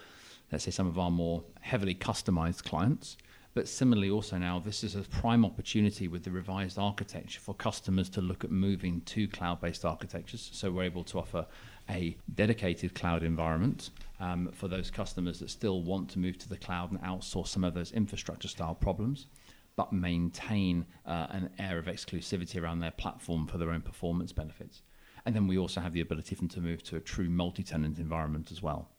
let's 0.51 0.65
say, 0.65 0.73
some 0.73 0.89
of 0.89 0.99
our 0.99 1.11
more 1.11 1.45
heavily 1.61 1.95
customized 1.95 2.65
clients. 2.65 3.17
But 3.53 3.67
similarly, 3.67 4.11
also 4.11 4.39
now, 4.39 4.61
this 4.61 4.85
is 4.85 4.95
a 4.95 5.03
prime 5.03 5.45
opportunity 5.45 6.07
with 6.07 6.23
the 6.23 6.31
revised 6.31 6.79
architecture 6.79 7.41
for 7.41 7.53
customers 7.53 8.09
to 8.11 8.21
look 8.21 8.45
at 8.45 8.53
moving 8.53 9.01
to 9.03 9.27
cloud 9.27 9.61
based 9.61 9.85
architectures. 9.85 10.51
So 10.53 10.71
we're 10.71 10.85
able 10.85 11.03
to 11.05 11.19
offer 11.19 11.47
a 11.89 12.17
dedicated 12.35 12.95
cloud 12.95 13.25
environment 13.25 13.91
um, 14.21 14.51
for 14.53 14.69
those 14.69 14.89
customers 14.91 15.41
that 15.41 15.51
still 15.51 15.83
want 15.83 16.09
to 16.11 16.21
move 16.21 16.39
to 16.39 16.49
the 16.49 16.57
cloud 16.57 16.93
and 16.93 17.03
outsource 17.03 17.49
some 17.49 17.65
of 17.65 17.75
those 17.75 17.91
infrastructure 17.91 18.47
style 18.47 18.77
problems, 18.77 19.27
but 19.75 19.93
maintain 19.93 20.87
uh, 21.05 21.27
an 21.31 21.51
air 21.59 21.79
of 21.79 21.87
exclusivity 21.87 22.63
around 22.63 22.79
their 22.79 22.93
platform 22.93 23.49
for 23.49 23.59
their 23.59 23.71
own 23.71 23.81
performance 23.81 24.31
benefits. 24.31 24.83
And 25.27 25.35
then 25.35 25.49
we 25.49 25.59
also 25.59 25.81
have 25.81 25.93
the 25.93 26.03
ability 26.03 26.37
for 26.37 26.43
them 26.43 26.49
to 26.51 26.61
move 26.61 26.85
to 26.85 26.97
a 26.97 27.01
true 27.01 27.29
multi 27.29 27.65
tenant 27.65 27.99
environment 27.99 28.53
as 28.53 28.63
well. 28.63 28.91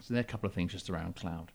So 0.00 0.14
there 0.14 0.22
are 0.22 0.22
a 0.22 0.24
couple 0.24 0.48
of 0.48 0.54
things 0.54 0.72
just 0.72 0.88
around 0.88 1.16
cloud 1.16 1.52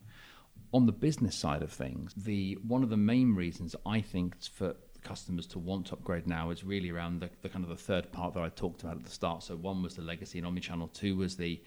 on 0.73 0.85
the 0.85 0.91
business 0.91 1.35
side 1.35 1.61
of 1.61 1.71
things, 1.71 2.13
the 2.15 2.57
one 2.67 2.83
of 2.83 2.89
the 2.89 2.97
main 2.97 3.35
reasons 3.35 3.75
I 3.85 4.01
think 4.01 4.41
for 4.43 4.75
customers 5.01 5.47
to 5.47 5.59
want 5.59 5.87
to 5.87 5.93
upgrade 5.93 6.27
now 6.27 6.49
is 6.49 6.63
really 6.63 6.91
around 6.91 7.21
the, 7.21 7.29
the 7.41 7.49
kind 7.49 7.63
of 7.63 7.69
the 7.69 7.75
third 7.75 8.11
part 8.11 8.33
that 8.33 8.43
I 8.43 8.49
talked 8.49 8.83
about 8.83 8.97
at 8.97 9.03
the 9.03 9.09
start. 9.09 9.43
So 9.43 9.55
one 9.55 9.81
was 9.81 9.95
the 9.95 10.01
legacy 10.01 10.39
and 10.39 10.47
omnichannel, 10.47 10.93
two 10.93 11.15
was 11.15 11.35
the 11.35 11.61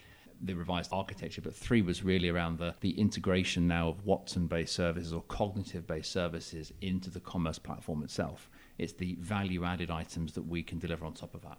the 0.44 0.54
revised 0.54 0.92
architecture, 0.92 1.40
but 1.40 1.54
three 1.54 1.82
was 1.82 2.02
really 2.02 2.28
around 2.28 2.58
the, 2.58 2.74
the 2.80 2.98
integration 2.98 3.68
now 3.68 3.88
of 3.88 4.04
Watson 4.04 4.48
based 4.48 4.74
services 4.74 5.12
or 5.12 5.22
cognitive 5.22 5.86
based 5.86 6.10
services 6.10 6.72
into 6.80 7.10
the 7.10 7.20
commerce 7.20 7.60
platform 7.60 8.02
itself. 8.02 8.50
It's 8.76 8.92
the 8.92 9.16
value 9.20 9.64
added 9.64 9.90
items 9.90 10.32
that 10.32 10.42
we 10.42 10.64
can 10.64 10.80
deliver 10.80 11.04
on 11.04 11.14
top 11.14 11.34
of 11.34 11.42
that. 11.42 11.58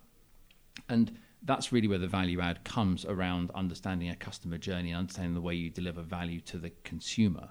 And 0.90 1.18
that's 1.44 1.72
really 1.72 1.88
where 1.88 2.00
the 2.00 2.08
value 2.08 2.40
add 2.40 2.64
comes 2.64 3.06
around 3.06 3.52
understanding 3.54 4.10
a 4.10 4.16
customer 4.16 4.58
journey 4.58 4.92
and 4.92 5.00
understanding 5.00 5.34
the 5.34 5.42
way 5.42 5.54
you 5.54 5.70
deliver 5.70 6.02
value 6.02 6.40
to 6.42 6.58
the 6.58 6.72
consumer. 6.84 7.50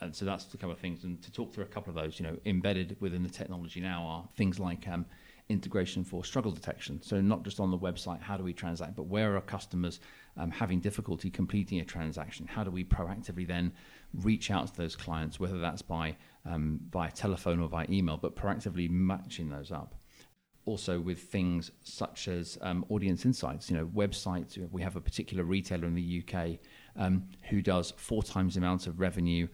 And 0.00 0.14
so 0.14 0.24
that's 0.24 0.52
a 0.52 0.56
couple 0.56 0.72
of 0.72 0.78
things. 0.78 1.04
And 1.04 1.22
to 1.22 1.30
talk 1.30 1.54
through 1.54 1.64
a 1.64 1.68
couple 1.68 1.90
of 1.90 2.02
those, 2.02 2.18
you 2.18 2.26
know, 2.26 2.36
embedded 2.44 2.96
within 3.00 3.22
the 3.22 3.28
technology 3.28 3.80
now 3.80 4.02
are 4.04 4.28
things 4.36 4.58
like 4.58 4.88
um, 4.88 5.06
integration 5.48 6.02
for 6.02 6.24
struggle 6.24 6.50
detection. 6.50 7.00
So 7.02 7.20
not 7.20 7.44
just 7.44 7.60
on 7.60 7.70
the 7.70 7.78
website, 7.78 8.20
how 8.20 8.36
do 8.36 8.42
we 8.42 8.52
transact, 8.52 8.96
but 8.96 9.04
where 9.04 9.36
are 9.36 9.40
customers 9.40 10.00
um, 10.36 10.50
having 10.50 10.80
difficulty 10.80 11.30
completing 11.30 11.80
a 11.80 11.84
transaction? 11.84 12.46
How 12.46 12.64
do 12.64 12.70
we 12.70 12.82
proactively 12.82 13.46
then 13.46 13.72
reach 14.14 14.50
out 14.50 14.66
to 14.68 14.76
those 14.76 14.96
clients, 14.96 15.38
whether 15.38 15.58
that's 15.58 15.82
by 15.82 16.16
um, 16.44 16.80
by 16.90 17.08
telephone 17.10 17.60
or 17.60 17.68
by 17.68 17.86
email, 17.88 18.16
but 18.16 18.34
proactively 18.34 18.90
matching 18.90 19.48
those 19.48 19.70
up 19.70 19.94
also 20.64 21.00
with 21.00 21.18
things 21.18 21.70
such 21.82 22.28
as 22.28 22.58
um, 22.62 22.84
audience 22.88 23.24
insights. 23.24 23.70
You 23.70 23.76
know, 23.78 23.86
websites. 23.86 24.58
We 24.70 24.82
have 24.82 24.96
a 24.96 25.00
particular 25.00 25.44
retailer 25.44 25.86
in 25.86 25.94
the 25.94 26.24
UK 26.24 26.58
um, 26.96 27.24
who 27.50 27.62
does 27.62 27.92
four 27.96 28.22
times 28.22 28.54
the 28.54 28.60
amount 28.60 28.86
of 28.86 29.00
revenue 29.00 29.48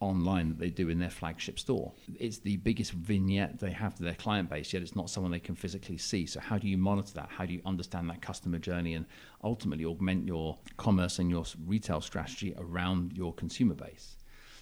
online 0.00 0.48
that 0.50 0.58
they 0.58 0.70
do 0.70 0.88
in 0.88 0.98
their 0.98 1.10
flagship 1.10 1.58
store. 1.58 1.92
It's 2.18 2.38
the 2.38 2.56
biggest 2.58 2.92
vignette 2.92 3.58
they 3.58 3.70
have 3.70 3.94
to 3.96 4.02
their 4.02 4.14
client 4.14 4.50
base, 4.50 4.72
yet 4.72 4.82
it's 4.82 4.96
not 4.96 5.08
someone 5.08 5.32
they 5.32 5.38
can 5.38 5.54
physically 5.54 5.98
see. 5.98 6.26
So, 6.26 6.40
how 6.40 6.58
do 6.58 6.68
you 6.68 6.76
monitor 6.76 7.14
that? 7.14 7.28
How 7.30 7.46
do 7.46 7.52
you 7.52 7.62
understand 7.64 8.10
that 8.10 8.20
customer 8.20 8.58
journey 8.58 8.94
and 8.94 9.06
ultimately 9.42 9.84
augment 9.84 10.26
your 10.26 10.58
commerce 10.76 11.18
and 11.18 11.30
your 11.30 11.44
retail 11.66 12.00
strategy 12.00 12.54
around 12.58 13.12
your 13.12 13.32
consumer 13.34 13.74
base? 13.74 14.16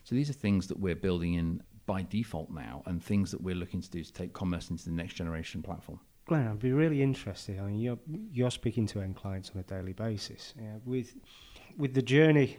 So, 0.05 0.15
these 0.15 0.31
are 0.31 0.35
things 0.35 0.67
that 0.69 0.79
we're 0.79 0.95
building 0.95 1.35
in 1.35 1.63
by 1.87 2.03
default 2.03 2.51
now 2.51 2.83
and 2.87 3.03
things 3.03 3.31
that 3.31 3.41
we're 3.41 3.55
looking 3.55 3.81
to 3.81 3.91
do 3.91 4.03
to 4.03 4.13
take 4.13 4.33
commerce 4.33 4.71
into 4.71 4.85
the 4.85 4.93
next 4.93 5.15
generation 5.15 5.63
platform? 5.63 6.01
Glenn, 6.27 6.47
I'd 6.47 6.61
be 6.61 6.73
really 6.73 7.03
interested. 7.03 7.59
I 7.59 7.63
mean, 7.63 7.79
you're 7.79 7.99
you're 8.31 8.51
speaking 8.51 8.87
to 8.89 9.01
end 9.01 9.17
clients 9.17 9.51
on 9.55 9.61
a 9.61 9.65
daily 9.65 9.93
basis. 9.93 10.55
Yeah, 10.57 10.77
with 10.85 11.15
with 11.77 11.95
the 11.95 12.03
journey 12.03 12.59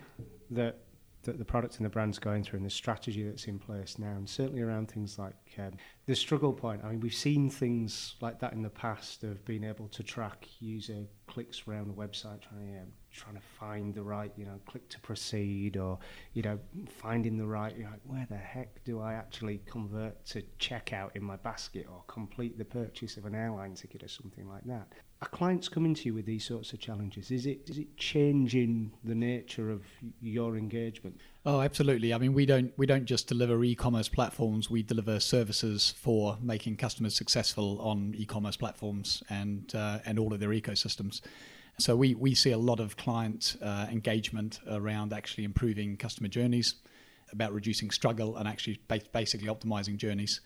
that 0.52 0.80
that 1.24 1.38
the 1.38 1.46
product 1.46 1.78
and 1.78 1.86
the 1.86 1.90
brand's 1.90 2.20
going 2.20 2.44
through 2.44 2.58
and 2.58 2.66
the 2.66 2.70
strategy 2.70 3.24
that's 3.24 3.46
in 3.46 3.58
place 3.58 3.98
now, 3.98 4.12
and 4.12 4.30
certainly 4.30 4.62
around 4.62 4.92
things 4.92 5.18
like 5.18 5.36
um, 5.58 5.72
the 6.06 6.16
struggle 6.16 6.52
point. 6.54 6.82
I 6.84 6.90
mean, 6.90 7.00
we've 7.00 7.14
seen 7.14 7.50
things 7.50 8.16
like 8.20 8.40
that 8.40 8.54
in 8.54 8.62
the 8.62 8.70
past 8.70 9.24
of 9.24 9.44
being 9.46 9.64
able 9.64 9.88
to 9.90 10.04
track 10.04 10.48
user 10.60 11.06
clicks 11.28 11.64
around 11.68 11.88
the 11.88 11.94
website, 11.94 12.42
trying 12.42 12.74
to 12.74 12.80
um, 12.82 12.88
trying 13.14 13.36
to 13.36 13.42
find 13.60 13.94
the 13.94 14.02
right, 14.02 14.32
you 14.36 14.46
know, 14.46 14.60
click 14.66 14.88
to 14.90 15.00
proceed, 15.00 15.78
or 15.78 16.00
you 16.34 16.42
know, 16.42 16.60
finding 16.90 17.38
the 17.38 17.46
right. 17.46 17.76
You're 17.78 17.90
like, 17.90 18.02
where 18.06 18.28
the 18.30 18.38
heck 18.38 18.84
do 18.84 19.00
I 19.00 19.14
actually 19.14 19.62
convert 19.66 20.26
to 20.28 20.44
checkout 20.60 21.16
in 21.16 21.24
my 21.24 21.38
basket 21.38 21.86
or 21.90 22.04
complete 22.08 22.58
the 22.58 22.66
purchase 22.66 23.18
of 23.18 23.26
an 23.26 23.36
airline 23.36 23.76
ticket 23.76 24.04
or 24.04 24.08
something 24.08 24.48
like 24.50 24.64
that? 24.66 24.88
Are 25.22 25.30
clients 25.30 25.70
coming 25.70 25.94
to 25.94 26.06
you 26.06 26.14
with 26.14 26.26
these 26.26 26.44
sorts 26.44 26.74
of 26.74 26.80
challenges? 26.80 27.32
Is 27.32 27.46
it 27.46 27.70
is 27.70 27.78
it 27.78 27.96
changing 27.96 28.92
the 29.06 29.16
nature 29.16 29.72
of 29.72 29.84
your 30.20 30.58
engagement? 30.58 31.18
Oh, 31.46 31.62
absolutely. 31.62 32.14
I 32.14 32.18
mean, 32.18 32.34
we 32.34 32.46
don't 32.46 32.74
we 32.76 32.86
don't 32.86 33.06
just 33.06 33.28
deliver 33.28 33.64
e-commerce 33.64 34.10
platforms. 34.10 34.70
We 34.70 34.84
deliver 34.84 35.22
services 35.22 35.94
for 35.98 36.38
making 36.42 36.76
customers 36.76 37.16
successful 37.16 37.80
on 37.80 38.14
e-commerce 38.18 38.58
platforms 38.58 39.24
and 39.30 39.74
uh, 39.74 40.00
and 40.06 40.20
all 40.20 40.34
of 40.34 40.42
their 40.42 40.50
ecosystems. 40.50 41.22
So 41.80 41.96
we, 41.96 42.14
we 42.14 42.36
see 42.36 42.52
a 42.52 42.58
lot 42.58 42.80
of 42.80 42.98
client 42.98 43.56
uh, 43.62 43.88
engagement 43.92 44.60
around 44.70 45.12
actually 45.12 45.44
improving 45.44 45.98
customer 45.98 46.30
journeys, 46.30 46.76
about 47.32 47.52
reducing 47.52 47.90
struggle, 47.90 48.38
and 48.38 48.48
actually 48.48 48.80
basically 48.88 49.48
optimizing 49.48 49.98
journeys. 49.98 50.42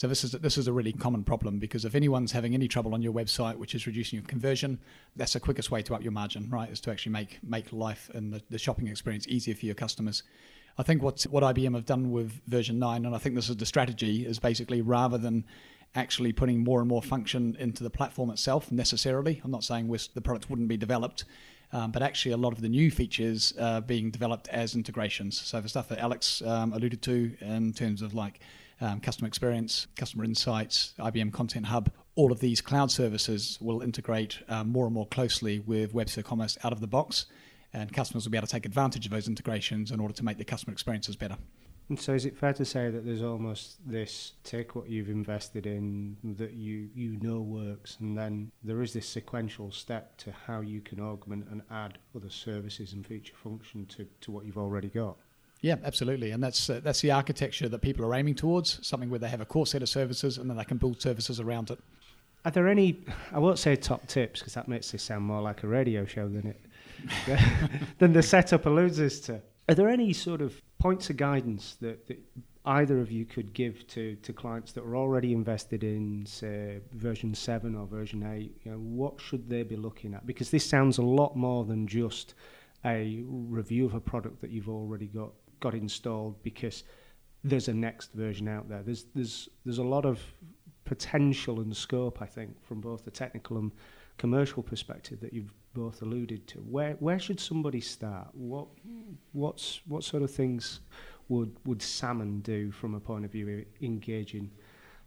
So 0.00 0.08
this 0.08 0.24
is 0.24 0.32
this 0.32 0.56
is 0.56 0.66
a 0.66 0.72
really 0.72 0.94
common 0.94 1.24
problem 1.24 1.58
because 1.58 1.84
if 1.84 1.94
anyone's 1.94 2.32
having 2.32 2.54
any 2.54 2.68
trouble 2.68 2.94
on 2.94 3.02
your 3.02 3.12
website, 3.12 3.56
which 3.56 3.74
is 3.74 3.86
reducing 3.86 4.18
your 4.18 4.26
conversion, 4.26 4.78
that's 5.14 5.34
the 5.34 5.40
quickest 5.40 5.70
way 5.70 5.82
to 5.82 5.94
up 5.94 6.02
your 6.02 6.12
margin, 6.12 6.48
right? 6.48 6.70
Is 6.70 6.80
to 6.80 6.90
actually 6.90 7.12
make 7.12 7.38
make 7.42 7.70
life 7.70 8.10
and 8.14 8.32
the, 8.32 8.40
the 8.48 8.56
shopping 8.56 8.88
experience 8.88 9.28
easier 9.28 9.54
for 9.54 9.66
your 9.66 9.74
customers. 9.74 10.22
I 10.78 10.84
think 10.84 11.02
what 11.02 11.22
what 11.24 11.42
IBM 11.42 11.74
have 11.74 11.84
done 11.84 12.12
with 12.12 12.40
version 12.46 12.78
nine, 12.78 13.04
and 13.04 13.14
I 13.14 13.18
think 13.18 13.34
this 13.34 13.50
is 13.50 13.56
the 13.58 13.66
strategy, 13.66 14.24
is 14.24 14.38
basically 14.38 14.80
rather 14.80 15.18
than 15.18 15.44
actually 15.94 16.32
putting 16.32 16.62
more 16.62 16.80
and 16.80 16.88
more 16.88 17.02
function 17.02 17.56
into 17.58 17.82
the 17.82 17.90
platform 17.90 18.30
itself 18.30 18.70
necessarily. 18.70 19.40
I'm 19.44 19.50
not 19.50 19.64
saying 19.64 19.88
the 20.14 20.20
products 20.20 20.48
wouldn't 20.48 20.68
be 20.68 20.76
developed, 20.76 21.24
um, 21.72 21.90
but 21.90 22.02
actually 22.02 22.32
a 22.32 22.36
lot 22.36 22.52
of 22.52 22.60
the 22.60 22.68
new 22.68 22.90
features 22.90 23.52
are 23.58 23.80
being 23.80 24.10
developed 24.10 24.48
as 24.48 24.74
integrations. 24.74 25.40
So 25.40 25.60
the 25.60 25.68
stuff 25.68 25.88
that 25.88 25.98
Alex 25.98 26.42
um, 26.42 26.72
alluded 26.72 27.02
to 27.02 27.36
in 27.40 27.72
terms 27.72 28.02
of 28.02 28.14
like 28.14 28.40
um, 28.80 29.00
customer 29.00 29.28
experience, 29.28 29.86
customer 29.96 30.24
insights, 30.24 30.94
IBM 30.98 31.32
Content 31.32 31.66
Hub, 31.66 31.90
all 32.14 32.32
of 32.32 32.40
these 32.40 32.60
cloud 32.60 32.90
services 32.90 33.58
will 33.60 33.82
integrate 33.82 34.38
um, 34.48 34.70
more 34.70 34.84
and 34.86 34.94
more 34.94 35.06
closely 35.06 35.60
with 35.60 35.92
WebSphere 35.92 36.24
Commerce 36.24 36.58
out 36.64 36.72
of 36.72 36.80
the 36.80 36.86
box, 36.86 37.26
and 37.72 37.92
customers 37.92 38.24
will 38.24 38.32
be 38.32 38.38
able 38.38 38.46
to 38.46 38.52
take 38.52 38.66
advantage 38.66 39.06
of 39.06 39.12
those 39.12 39.28
integrations 39.28 39.90
in 39.90 40.00
order 40.00 40.14
to 40.14 40.24
make 40.24 40.38
the 40.38 40.44
customer 40.44 40.72
experiences 40.72 41.14
better. 41.14 41.36
And 41.90 41.98
so, 41.98 42.14
is 42.14 42.24
it 42.24 42.36
fair 42.36 42.52
to 42.52 42.64
say 42.64 42.88
that 42.88 43.04
there's 43.04 43.20
almost 43.20 43.78
this 43.84 44.34
take 44.44 44.76
what 44.76 44.88
you've 44.88 45.08
invested 45.08 45.66
in 45.66 46.16
that 46.38 46.52
you 46.52 46.88
you 46.94 47.18
know 47.20 47.40
works, 47.40 47.96
and 47.98 48.16
then 48.16 48.52
there 48.62 48.80
is 48.80 48.92
this 48.92 49.08
sequential 49.08 49.72
step 49.72 50.16
to 50.18 50.32
how 50.46 50.60
you 50.60 50.80
can 50.82 51.00
augment 51.00 51.48
and 51.50 51.62
add 51.68 51.98
other 52.14 52.30
services 52.30 52.92
and 52.92 53.04
feature 53.04 53.34
function 53.34 53.86
to, 53.86 54.06
to 54.20 54.30
what 54.30 54.44
you've 54.44 54.56
already 54.56 54.86
got. 54.86 55.16
Yeah, 55.62 55.76
absolutely, 55.82 56.30
and 56.30 56.40
that's 56.40 56.70
uh, 56.70 56.80
that's 56.80 57.00
the 57.00 57.10
architecture 57.10 57.68
that 57.68 57.80
people 57.80 58.04
are 58.04 58.14
aiming 58.14 58.36
towards. 58.36 58.86
Something 58.86 59.10
where 59.10 59.18
they 59.18 59.28
have 59.28 59.40
a 59.40 59.44
core 59.44 59.66
set 59.66 59.82
of 59.82 59.88
services, 59.88 60.38
and 60.38 60.48
then 60.48 60.56
they 60.56 60.64
can 60.64 60.76
build 60.76 61.02
services 61.02 61.40
around 61.40 61.72
it. 61.72 61.80
Are 62.44 62.52
there 62.52 62.68
any? 62.68 63.00
I 63.32 63.40
won't 63.40 63.58
say 63.58 63.74
top 63.74 64.06
tips 64.06 64.38
because 64.38 64.54
that 64.54 64.68
makes 64.68 64.92
this 64.92 65.02
sound 65.02 65.24
more 65.24 65.42
like 65.42 65.64
a 65.64 65.66
radio 65.66 66.06
show 66.06 66.28
than 66.28 66.46
it 66.46 67.40
than 67.98 68.12
the 68.12 68.22
setup 68.22 68.66
alludes 68.66 69.00
us 69.00 69.18
to. 69.22 69.42
Are 69.68 69.74
there 69.74 69.88
any 69.88 70.12
sort 70.12 70.40
of 70.40 70.60
points 70.80 71.10
of 71.10 71.16
guidance 71.16 71.76
that, 71.80 72.06
that 72.08 72.18
either 72.64 72.98
of 72.98 73.12
you 73.12 73.24
could 73.24 73.52
give 73.52 73.86
to, 73.86 74.16
to 74.16 74.32
clients 74.32 74.72
that 74.72 74.82
are 74.82 74.96
already 74.96 75.32
invested 75.32 75.84
in, 75.84 76.26
say, 76.26 76.80
version 76.92 77.34
7 77.34 77.76
or 77.76 77.86
version 77.86 78.22
8? 78.24 78.60
You 78.64 78.72
know, 78.72 78.78
what 78.78 79.20
should 79.20 79.48
they 79.48 79.62
be 79.62 79.76
looking 79.76 80.14
at? 80.14 80.26
Because 80.26 80.50
this 80.50 80.68
sounds 80.68 80.98
a 80.98 81.02
lot 81.02 81.36
more 81.36 81.64
than 81.64 81.86
just 81.86 82.34
a 82.84 83.22
review 83.28 83.84
of 83.86 83.94
a 83.94 84.00
product 84.00 84.40
that 84.40 84.50
you've 84.50 84.68
already 84.68 85.06
got, 85.06 85.30
got 85.60 85.74
installed 85.74 86.42
because 86.42 86.82
there's 87.44 87.68
a 87.68 87.74
next 87.74 88.12
version 88.12 88.48
out 88.48 88.68
there. 88.68 88.82
There's, 88.82 89.04
there's, 89.14 89.48
there's 89.64 89.78
a 89.78 89.82
lot 89.82 90.04
of 90.04 90.18
potential 90.84 91.60
and 91.60 91.76
scope, 91.76 92.20
I 92.20 92.26
think, 92.26 92.62
from 92.66 92.80
both 92.80 93.04
the 93.04 93.10
technical 93.10 93.58
and 93.58 93.70
commercial 94.18 94.62
perspective 94.62 95.20
that 95.20 95.32
you've 95.32 95.52
both 95.74 96.02
alluded 96.02 96.46
to. 96.48 96.58
Where 96.58 96.94
where 96.94 97.18
should 97.18 97.40
somebody 97.40 97.80
start? 97.80 98.28
What 98.32 98.68
what's 99.32 99.80
what 99.86 100.04
sort 100.04 100.22
of 100.22 100.30
things 100.30 100.80
would 101.28 101.56
would 101.64 101.82
Salmon 101.82 102.40
do 102.40 102.70
from 102.70 102.94
a 102.94 103.00
point 103.00 103.24
of 103.24 103.32
view 103.32 103.48
of 103.48 103.84
engaging 103.84 104.50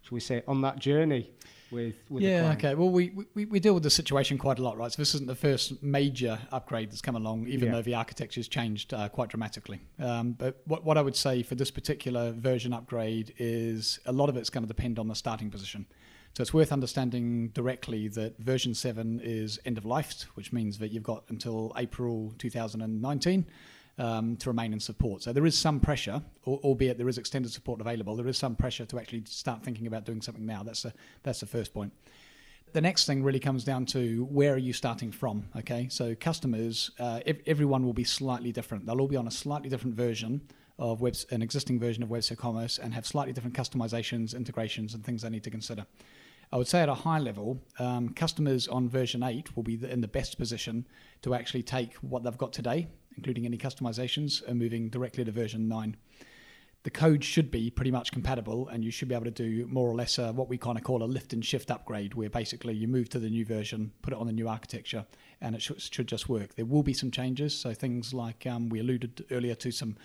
shall 0.04 0.14
we 0.14 0.20
say, 0.20 0.42
on 0.46 0.60
that 0.60 0.78
journey 0.78 1.30
with, 1.70 1.94
with 2.10 2.22
yeah, 2.22 2.52
okay. 2.52 2.74
Well, 2.74 2.90
we, 2.90 3.10
we, 3.34 3.46
we 3.46 3.58
deal 3.58 3.72
with 3.72 3.82
the 3.82 3.90
situation 3.90 4.36
quite 4.36 4.58
a 4.58 4.62
lot, 4.62 4.76
right? 4.76 4.92
So 4.92 5.00
this 5.00 5.14
isn't 5.14 5.26
the 5.26 5.34
first 5.34 5.82
major 5.82 6.38
upgrade 6.52 6.90
that's 6.90 7.00
come 7.00 7.16
along, 7.16 7.46
even 7.46 7.68
yeah. 7.68 7.76
though 7.76 7.82
the 7.82 7.94
architecture's 7.94 8.46
changed 8.46 8.92
uh, 8.92 9.08
quite 9.08 9.30
dramatically. 9.30 9.80
Um, 9.98 10.32
but 10.32 10.60
what, 10.66 10.84
what 10.84 10.98
I 10.98 11.02
would 11.02 11.16
say 11.16 11.42
for 11.42 11.54
this 11.54 11.70
particular 11.70 12.32
version 12.32 12.74
upgrade 12.74 13.32
is 13.38 13.98
a 14.04 14.12
lot 14.12 14.28
of 14.28 14.36
it's 14.36 14.50
going 14.50 14.64
to 14.64 14.68
depend 14.68 14.98
on 14.98 15.08
the 15.08 15.14
starting 15.14 15.50
position. 15.50 15.86
So 16.36 16.42
it's 16.42 16.52
worth 16.52 16.72
understanding 16.72 17.48
directly 17.50 18.08
that 18.08 18.36
version 18.40 18.74
7 18.74 19.20
is 19.22 19.60
end 19.64 19.78
of 19.78 19.84
life, 19.84 20.26
which 20.34 20.52
means 20.52 20.78
that 20.78 20.88
you've 20.88 21.04
got 21.04 21.22
until 21.28 21.72
April 21.76 22.34
2019 22.38 23.46
um, 23.98 24.36
to 24.38 24.50
remain 24.50 24.72
in 24.72 24.80
support. 24.80 25.22
So 25.22 25.32
there 25.32 25.46
is 25.46 25.56
some 25.56 25.78
pressure, 25.78 26.20
albeit 26.44 26.98
there 26.98 27.08
is 27.08 27.18
extended 27.18 27.52
support 27.52 27.80
available. 27.80 28.16
There 28.16 28.26
is 28.26 28.36
some 28.36 28.56
pressure 28.56 28.84
to 28.84 28.98
actually 28.98 29.22
start 29.26 29.62
thinking 29.62 29.86
about 29.86 30.06
doing 30.06 30.20
something 30.20 30.44
now. 30.44 30.64
That's 30.64 30.84
a, 30.84 30.92
that's 31.22 31.38
the 31.38 31.46
first 31.46 31.72
point. 31.72 31.92
The 32.72 32.80
next 32.80 33.06
thing 33.06 33.22
really 33.22 33.38
comes 33.38 33.62
down 33.62 33.86
to 33.86 34.24
where 34.24 34.54
are 34.54 34.58
you 34.58 34.72
starting 34.72 35.12
from? 35.12 35.44
Okay, 35.56 35.86
so 35.88 36.16
customers, 36.16 36.90
uh, 36.98 37.20
everyone 37.46 37.84
will 37.84 37.92
be 37.92 38.02
slightly 38.02 38.50
different. 38.50 38.86
They'll 38.86 39.00
all 39.00 39.06
be 39.06 39.14
on 39.14 39.28
a 39.28 39.30
slightly 39.30 39.68
different 39.68 39.94
version 39.94 40.40
of 40.80 41.00
web, 41.00 41.14
an 41.30 41.42
existing 41.42 41.78
version 41.78 42.02
of 42.02 42.08
WebSphere 42.08 42.36
Commerce 42.36 42.78
and 42.78 42.92
have 42.92 43.06
slightly 43.06 43.32
different 43.32 43.54
customizations, 43.54 44.34
integrations, 44.34 44.94
and 44.94 45.04
things 45.04 45.22
they 45.22 45.30
need 45.30 45.44
to 45.44 45.50
consider. 45.50 45.86
I 46.54 46.56
would 46.56 46.68
say 46.68 46.80
at 46.80 46.88
a 46.88 46.94
high 46.94 47.18
level, 47.18 47.60
um, 47.78 48.10
customers 48.10 48.68
on 48.68 48.88
version 48.88 49.22
8 49.22 49.56
will 49.56 49.64
be 49.64 49.74
in 49.84 50.00
the 50.00 50.08
best 50.08 50.38
position 50.38 50.86
to 51.22 51.34
actually 51.34 51.64
take 51.64 51.94
what 51.94 52.22
they've 52.22 52.38
got 52.38 52.52
today 52.52 52.86
including 53.16 53.46
any 53.46 53.58
customizations, 53.58 54.46
and 54.46 54.58
moving 54.58 54.88
directly 54.88 55.24
to 55.24 55.32
version 55.32 55.68
9. 55.68 55.96
The 56.82 56.90
code 56.90 57.24
should 57.24 57.50
be 57.50 57.70
pretty 57.70 57.90
much 57.90 58.12
compatible, 58.12 58.68
and 58.68 58.84
you 58.84 58.90
should 58.90 59.08
be 59.08 59.14
able 59.14 59.24
to 59.24 59.30
do 59.30 59.66
more 59.68 59.88
or 59.88 59.94
less 59.94 60.18
uh, 60.18 60.32
what 60.32 60.48
we 60.48 60.58
kind 60.58 60.76
of 60.76 60.84
call 60.84 61.02
a 61.02 61.06
lift 61.06 61.32
and 61.32 61.42
shift 61.44 61.70
upgrade, 61.70 62.14
where 62.14 62.28
basically 62.28 62.74
you 62.74 62.86
move 62.86 63.08
to 63.10 63.18
the 63.18 63.30
new 63.30 63.44
version, 63.44 63.90
put 64.02 64.12
it 64.12 64.18
on 64.18 64.26
the 64.26 64.32
new 64.32 64.48
architecture, 64.48 65.06
and 65.40 65.54
it 65.54 65.62
should, 65.62 65.80
should 65.80 66.06
just 66.06 66.28
work. 66.28 66.54
There 66.56 66.66
will 66.66 66.82
be 66.82 66.92
some 66.92 67.10
changes, 67.10 67.56
so 67.56 67.72
things 67.72 68.12
like 68.12 68.46
um, 68.46 68.68
we 68.68 68.80
alluded 68.80 69.24
earlier 69.30 69.54
to 69.54 69.70
some 69.70 69.96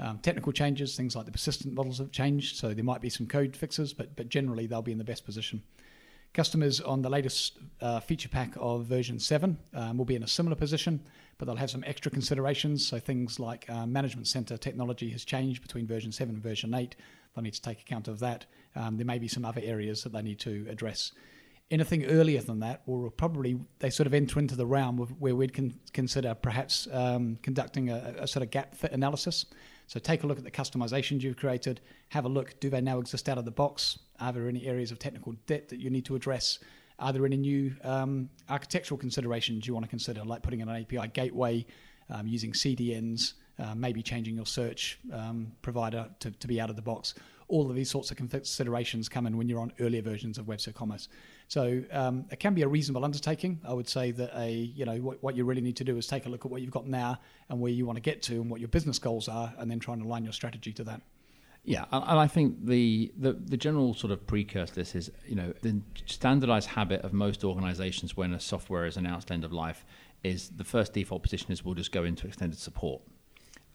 um, 0.00 0.18
technical 0.18 0.50
changes, 0.50 0.96
things 0.96 1.14
like 1.14 1.26
the 1.26 1.32
persistent 1.32 1.74
models 1.74 1.98
have 1.98 2.10
changed, 2.10 2.56
so 2.56 2.74
there 2.74 2.82
might 2.82 3.00
be 3.00 3.10
some 3.10 3.28
code 3.28 3.56
fixes, 3.56 3.92
but 3.92 4.16
but 4.16 4.28
generally 4.28 4.66
they'll 4.66 4.82
be 4.82 4.90
in 4.90 4.98
the 4.98 5.04
best 5.04 5.24
position. 5.24 5.62
Customers 6.34 6.80
on 6.80 7.00
the 7.00 7.08
latest 7.08 7.58
uh, 7.80 8.00
feature 8.00 8.28
pack 8.28 8.54
of 8.56 8.86
version 8.86 9.20
7 9.20 9.56
um, 9.72 9.96
will 9.96 10.04
be 10.04 10.16
in 10.16 10.24
a 10.24 10.28
similar 10.28 10.56
position, 10.56 11.00
but 11.38 11.46
they'll 11.46 11.54
have 11.54 11.70
some 11.70 11.84
extra 11.86 12.10
considerations. 12.10 12.84
So 12.84 12.98
things 12.98 13.38
like 13.38 13.70
uh, 13.70 13.86
management 13.86 14.26
center 14.26 14.56
technology 14.56 15.10
has 15.10 15.24
changed 15.24 15.62
between 15.62 15.86
version 15.86 16.10
7 16.10 16.34
and 16.34 16.42
version 16.42 16.74
8. 16.74 16.96
They'll 17.34 17.44
need 17.44 17.54
to 17.54 17.62
take 17.62 17.80
account 17.80 18.08
of 18.08 18.18
that. 18.18 18.46
Um, 18.74 18.96
there 18.96 19.06
may 19.06 19.20
be 19.20 19.28
some 19.28 19.44
other 19.44 19.60
areas 19.62 20.02
that 20.02 20.12
they 20.12 20.22
need 20.22 20.40
to 20.40 20.66
address. 20.68 21.12
Anything 21.70 22.04
earlier 22.06 22.40
than 22.40 22.58
that 22.60 22.82
will 22.84 23.10
probably, 23.10 23.60
they 23.78 23.90
sort 23.90 24.08
of 24.08 24.12
enter 24.12 24.40
into 24.40 24.56
the 24.56 24.66
realm 24.66 24.98
of 24.98 25.20
where 25.20 25.36
we'd 25.36 25.54
con- 25.54 25.78
consider 25.92 26.34
perhaps 26.34 26.88
um, 26.90 27.38
conducting 27.42 27.90
a, 27.90 28.16
a 28.18 28.26
sort 28.26 28.42
of 28.42 28.50
gap 28.50 28.74
fit 28.74 28.90
analysis. 28.90 29.46
So 29.86 30.00
take 30.00 30.22
a 30.22 30.26
look 30.26 30.38
at 30.38 30.44
the 30.44 30.50
customizations 30.50 31.22
you've 31.22 31.36
created. 31.36 31.80
Have 32.10 32.24
a 32.24 32.28
look. 32.28 32.58
Do 32.60 32.70
they 32.70 32.80
now 32.80 32.98
exist 32.98 33.28
out 33.28 33.38
of 33.38 33.44
the 33.44 33.50
box? 33.50 33.98
Are 34.20 34.32
there 34.32 34.48
any 34.48 34.66
areas 34.66 34.90
of 34.90 34.98
technical 34.98 35.34
debt 35.46 35.68
that 35.68 35.80
you 35.80 35.90
need 35.90 36.04
to 36.06 36.16
address? 36.16 36.58
Are 36.98 37.12
there 37.12 37.26
any 37.26 37.36
new 37.36 37.74
um, 37.82 38.30
architectural 38.48 38.98
considerations 38.98 39.66
you 39.66 39.74
want 39.74 39.84
to 39.84 39.90
consider, 39.90 40.24
like 40.24 40.42
putting 40.42 40.60
in 40.60 40.68
an 40.68 40.80
API 40.82 41.08
gateway, 41.08 41.66
um, 42.08 42.26
using 42.26 42.52
CDNs, 42.52 43.34
uh, 43.58 43.74
maybe 43.74 44.02
changing 44.02 44.36
your 44.36 44.46
search 44.46 44.98
um, 45.12 45.52
provider 45.62 46.08
to, 46.20 46.30
to 46.30 46.46
be 46.46 46.60
out 46.60 46.70
of 46.70 46.76
the 46.76 46.82
box? 46.82 47.14
All 47.48 47.68
of 47.68 47.76
these 47.76 47.90
sorts 47.90 48.10
of 48.10 48.16
considerations 48.16 49.08
come 49.08 49.26
in 49.26 49.36
when 49.36 49.48
you're 49.48 49.60
on 49.60 49.72
earlier 49.80 50.02
versions 50.02 50.38
of 50.38 50.46
WebSphere 50.46 50.74
Commerce. 50.74 51.08
So 51.48 51.82
um, 51.92 52.24
it 52.30 52.40
can 52.40 52.54
be 52.54 52.62
a 52.62 52.68
reasonable 52.68 53.04
undertaking. 53.04 53.60
I 53.66 53.72
would 53.72 53.88
say 53.88 54.10
that 54.12 54.30
a 54.34 54.50
you 54.50 54.84
know 54.84 54.96
what, 54.96 55.22
what 55.22 55.36
you 55.36 55.44
really 55.44 55.60
need 55.60 55.76
to 55.76 55.84
do 55.84 55.96
is 55.96 56.06
take 56.06 56.26
a 56.26 56.28
look 56.28 56.44
at 56.44 56.50
what 56.50 56.62
you've 56.62 56.70
got 56.70 56.86
now 56.86 57.18
and 57.48 57.60
where 57.60 57.72
you 57.72 57.86
want 57.86 57.96
to 57.96 58.02
get 58.02 58.22
to 58.22 58.34
and 58.40 58.50
what 58.50 58.60
your 58.60 58.68
business 58.68 58.98
goals 58.98 59.28
are, 59.28 59.52
and 59.58 59.70
then 59.70 59.78
try 59.78 59.94
and 59.94 60.02
align 60.02 60.24
your 60.24 60.32
strategy 60.32 60.72
to 60.72 60.84
that. 60.84 61.02
Yeah, 61.66 61.86
and 61.90 62.20
I 62.20 62.26
think 62.26 62.66
the, 62.66 63.10
the, 63.16 63.32
the 63.32 63.56
general 63.56 63.94
sort 63.94 64.12
of 64.12 64.26
precursor 64.26 64.74
to 64.74 64.80
this 64.80 64.94
is, 64.94 65.10
you 65.26 65.34
know, 65.34 65.54
the 65.62 65.80
standardized 66.04 66.68
habit 66.68 67.00
of 67.00 67.14
most 67.14 67.42
organizations 67.42 68.14
when 68.14 68.34
a 68.34 68.40
software 68.40 68.84
is 68.84 68.98
announced 68.98 69.30
end 69.30 69.44
of 69.44 69.52
life 69.52 69.86
is 70.22 70.50
the 70.50 70.64
first 70.64 70.92
default 70.92 71.22
position 71.22 71.52
is 71.52 71.64
we'll 71.64 71.74
just 71.74 71.90
go 71.90 72.04
into 72.04 72.26
extended 72.26 72.58
support. 72.58 73.00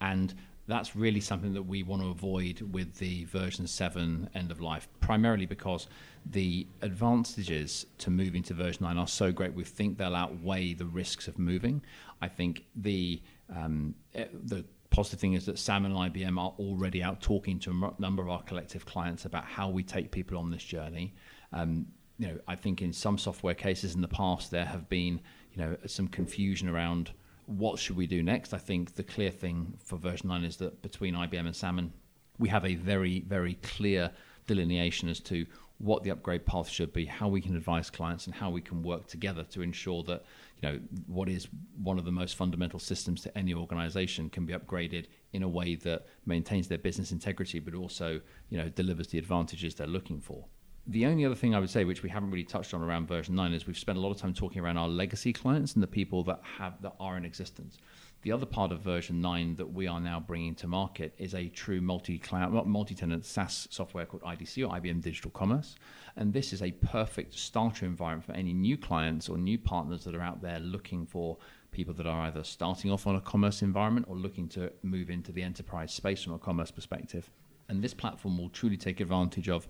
And 0.02 0.36
that's 0.70 0.96
really 0.96 1.20
something 1.20 1.54
that 1.54 1.64
we 1.64 1.84
want 1.84 2.02
to 2.02 2.10
avoid 2.10 2.62
with 2.62 2.96
the 2.96 3.26
version 3.26 3.66
7 3.66 4.30
end 4.36 4.52
of 4.52 4.62
life, 4.62 4.88
primarily 5.00 5.46
because 5.46 5.88
the 6.26 6.68
advantages 6.82 7.86
to 7.98 8.10
moving 8.10 8.44
to 8.44 8.54
version 8.54 8.84
9 8.84 8.98
are 8.98 9.08
so 9.08 9.32
great, 9.32 9.54
we 9.54 9.64
think 9.64 9.98
they'll 9.98 10.16
outweigh 10.16 10.74
the 10.74 10.86
risks 10.86 11.28
of 11.28 11.40
moving. 11.40 11.82
I 12.22 12.28
think 12.28 12.66
the, 12.76 13.22
um, 13.56 13.96
eh, 14.14 14.26
the 14.32 14.64
positive 14.92 15.20
thing 15.20 15.34
is 15.34 15.46
that 15.48 15.58
Sam 15.58 15.86
and 15.86 15.96
IBM 15.96 16.38
are 16.38 16.54
already 16.60 17.02
out 17.02 17.20
talking 17.20 17.58
to 17.60 17.72
a 17.72 18.02
number 18.02 18.22
of 18.22 18.30
our 18.30 18.44
collective 18.44 18.86
clients 18.86 19.26
about 19.26 19.46
how 19.46 19.70
we 19.70 19.82
take 19.82 20.12
people 20.12 20.38
on 20.38 20.52
this 20.52 20.64
journey. 20.64 21.16
Um, 21.52 21.88
you 22.20 22.28
know, 22.28 22.38
I 22.48 22.56
think 22.56 22.82
in 22.82 22.94
some 22.94 23.18
software 23.18 23.56
cases 23.56 23.96
in 23.96 24.02
the 24.02 24.08
past 24.08 24.52
there 24.52 24.66
have 24.66 24.88
been, 24.90 25.22
you 25.54 25.64
know, 25.64 25.78
some 25.88 26.08
confusion 26.08 26.70
around 26.70 27.12
what 27.50 27.80
should 27.80 27.96
we 27.96 28.06
do 28.06 28.22
next. 28.22 28.54
I 28.54 28.60
think 28.60 28.96
the 28.96 29.04
clear 29.04 29.32
thing 29.32 29.74
for 29.84 29.98
version 29.98 30.30
nine 30.30 30.44
is 30.44 30.58
that 30.58 30.82
between 30.84 31.16
IBM 31.16 31.48
and 31.48 31.56
Salmon, 31.56 31.92
we 32.38 32.48
have 32.50 32.64
a 32.64 32.76
very, 32.76 33.22
very 33.22 33.56
clear 33.56 34.12
delineation 34.46 35.10
as 35.10 35.20
to 35.22 35.46
what 35.80 36.04
the 36.04 36.12
upgrade 36.12 36.46
path 36.46 36.70
should 36.70 36.94
be, 36.94 37.06
how 37.06 37.28
we 37.28 37.42
can 37.42 37.56
advise 37.56 37.90
clients, 37.90 38.28
and 38.28 38.36
how 38.36 38.50
we 38.50 38.62
can 38.62 38.84
work 38.84 39.08
together 39.08 39.44
to 39.46 39.62
ensure 39.62 40.04
that 40.04 40.24
you 40.62 40.70
know 40.70 40.80
what 41.08 41.30
is 41.30 41.48
one 41.82 41.98
of 41.98 42.06
the 42.06 42.12
most 42.12 42.36
fundamental 42.36 42.80
systems 42.80 43.22
to 43.22 43.38
any 43.38 43.54
organization 43.54 44.30
can 44.30 44.46
be 44.46 44.54
upgraded 44.54 45.06
in 45.32 45.42
a 45.42 45.48
way 45.48 45.76
that 45.76 46.06
maintains 46.26 46.68
their 46.68 46.78
business 46.78 47.12
integrity 47.12 47.60
but 47.60 47.74
also 47.74 48.20
you 48.50 48.58
know 48.58 48.68
delivers 48.68 49.08
the 49.08 49.18
advantages 49.18 49.74
they're 49.76 49.88
looking 49.88 50.20
for 50.20 50.46
the 50.90 51.06
only 51.06 51.24
other 51.24 51.36
thing 51.36 51.54
I 51.54 51.60
would 51.60 51.70
say, 51.70 51.86
which 51.86 52.02
we 52.02 52.10
haven't 52.10 52.32
really 52.32 52.44
touched 52.44 52.74
on 52.74 52.82
around 52.82 53.08
version 53.08 53.36
nine, 53.36 53.54
is 53.54 53.68
we've 53.68 53.78
spent 53.78 53.98
a 53.98 54.02
lot 54.02 54.10
of 54.10 54.18
time 54.18 54.34
talking 54.34 54.60
around 54.60 54.78
our 54.78 54.88
legacy 54.88 55.32
clients 55.32 55.76
and 55.76 55.84
the 55.84 55.88
people 55.88 56.24
that 56.24 56.42
have 56.58 56.82
that 56.82 56.96
are 57.00 57.16
in 57.16 57.26
existence. 57.26 57.78
The 58.22 58.32
other 58.34 58.46
part 58.46 58.74
of 58.74 58.82
version 58.82 59.22
9 59.22 59.56
that 59.56 59.72
we 59.72 59.88
are 59.88 60.02
now 60.02 60.20
bringing 60.20 60.54
to 60.56 60.68
market 60.68 61.14
is 61.18 61.34
a 61.34 61.48
true 61.48 61.80
multi-cloud, 61.80 62.68
multi-tenant 62.68 63.24
SaaS 63.24 63.68
software 63.72 64.06
called 64.06 64.24
IDC 64.24 64.68
or 64.68 64.78
IBM 64.78 65.02
Digital 65.02 65.32
Commerce. 65.32 65.76
And 66.18 66.34
this 66.34 66.52
is 66.52 66.62
a 66.62 66.72
perfect 66.72 67.34
starter 67.34 67.86
environment 67.86 68.26
for 68.26 68.34
any 68.34 68.52
new 68.52 68.78
clients 68.78 69.30
or 69.30 69.38
new 69.38 69.58
partners 69.58 70.04
that 70.04 70.16
are 70.16 70.22
out 70.22 70.42
there 70.42 70.60
looking 70.60 71.06
for 71.06 71.38
people 71.72 71.94
that 71.94 72.08
are 72.08 72.24
either 72.24 72.44
starting 72.44 72.92
off 72.92 73.08
on 73.08 73.16
a 73.16 73.22
commerce 73.22 73.62
environment 73.62 74.08
or 74.10 74.18
looking 74.18 74.50
to 74.50 74.70
move 74.84 75.10
into 75.10 75.32
the 75.32 75.44
enterprise 75.44 75.94
space 75.94 76.22
from 76.22 76.34
a 76.34 76.40
commerce 76.40 76.72
perspective. 76.72 77.30
And 77.70 77.82
this 77.82 77.94
platform 77.94 78.38
will 78.38 78.50
truly 78.50 78.76
take 78.76 79.00
advantage 79.00 79.48
of 79.48 79.70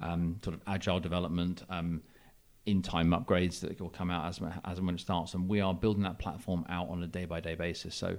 um, 0.00 0.40
sort 0.42 0.54
of 0.54 0.62
agile 0.66 1.00
development, 1.00 1.62
um, 1.68 2.02
in 2.66 2.82
time 2.82 3.10
upgrades 3.10 3.60
that 3.60 3.80
will 3.80 3.88
come 3.88 4.10
out 4.10 4.26
as, 4.26 4.40
as 4.64 4.78
and 4.78 4.86
when 4.86 4.94
it 4.94 5.00
starts. 5.00 5.34
And 5.34 5.48
we 5.48 5.60
are 5.60 5.74
building 5.74 6.02
that 6.02 6.18
platform 6.18 6.64
out 6.68 6.88
on 6.88 7.02
a 7.02 7.06
day 7.06 7.24
by 7.24 7.40
day 7.40 7.54
basis. 7.54 7.94
So, 7.94 8.18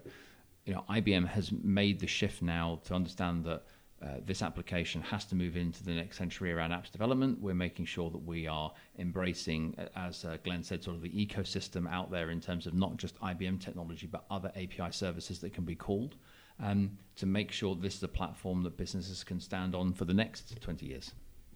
you 0.66 0.74
know, 0.74 0.84
IBM 0.90 1.28
has 1.28 1.52
made 1.52 2.00
the 2.00 2.08
shift 2.08 2.42
now 2.42 2.82
to 2.86 2.94
understand 2.94 3.46
that 3.46 3.64
uh, 4.04 4.16
this 4.26 4.42
application 4.42 5.00
has 5.00 5.26
to 5.26 5.36
move 5.36 5.56
into 5.56 5.84
the 5.84 5.92
next 5.92 6.18
century 6.18 6.52
around 6.52 6.72
apps 6.72 6.92
development. 6.92 7.40
We're 7.40 7.54
making 7.54 7.86
sure 7.86 8.10
that 8.10 8.26
we 8.26 8.48
are 8.48 8.72
embracing, 8.98 9.76
as 9.96 10.26
uh, 10.26 10.38
Glenn 10.44 10.64
said, 10.64 10.84
sort 10.84 10.96
of 10.96 11.04
the 11.04 11.10
ecosystem 11.10 11.88
out 11.92 12.10
there 12.10 12.32
in 12.32 12.42
terms 12.42 12.66
of 12.66 12.74
not 12.74 12.98
just 12.98 13.20
IBM 13.22 13.62
technology, 13.62 14.08
but 14.08 14.26
other 14.32 14.52
API 14.56 14.92
services 14.92 15.40
that 15.40 15.54
can 15.54 15.66
be 15.66 15.76
called 15.76 16.16
um, 16.60 16.98
to 17.16 17.28
make 17.28 17.52
sure 17.52 17.76
this 17.76 17.96
is 17.96 18.04
a 18.04 18.08
platform 18.08 18.64
that 18.64 18.76
businesses 18.76 19.24
can 19.24 19.40
stand 19.40 19.76
on 19.76 19.94
for 19.94 20.06
the 20.06 20.14
next 20.16 20.60
20 20.60 20.88
years. 20.88 21.12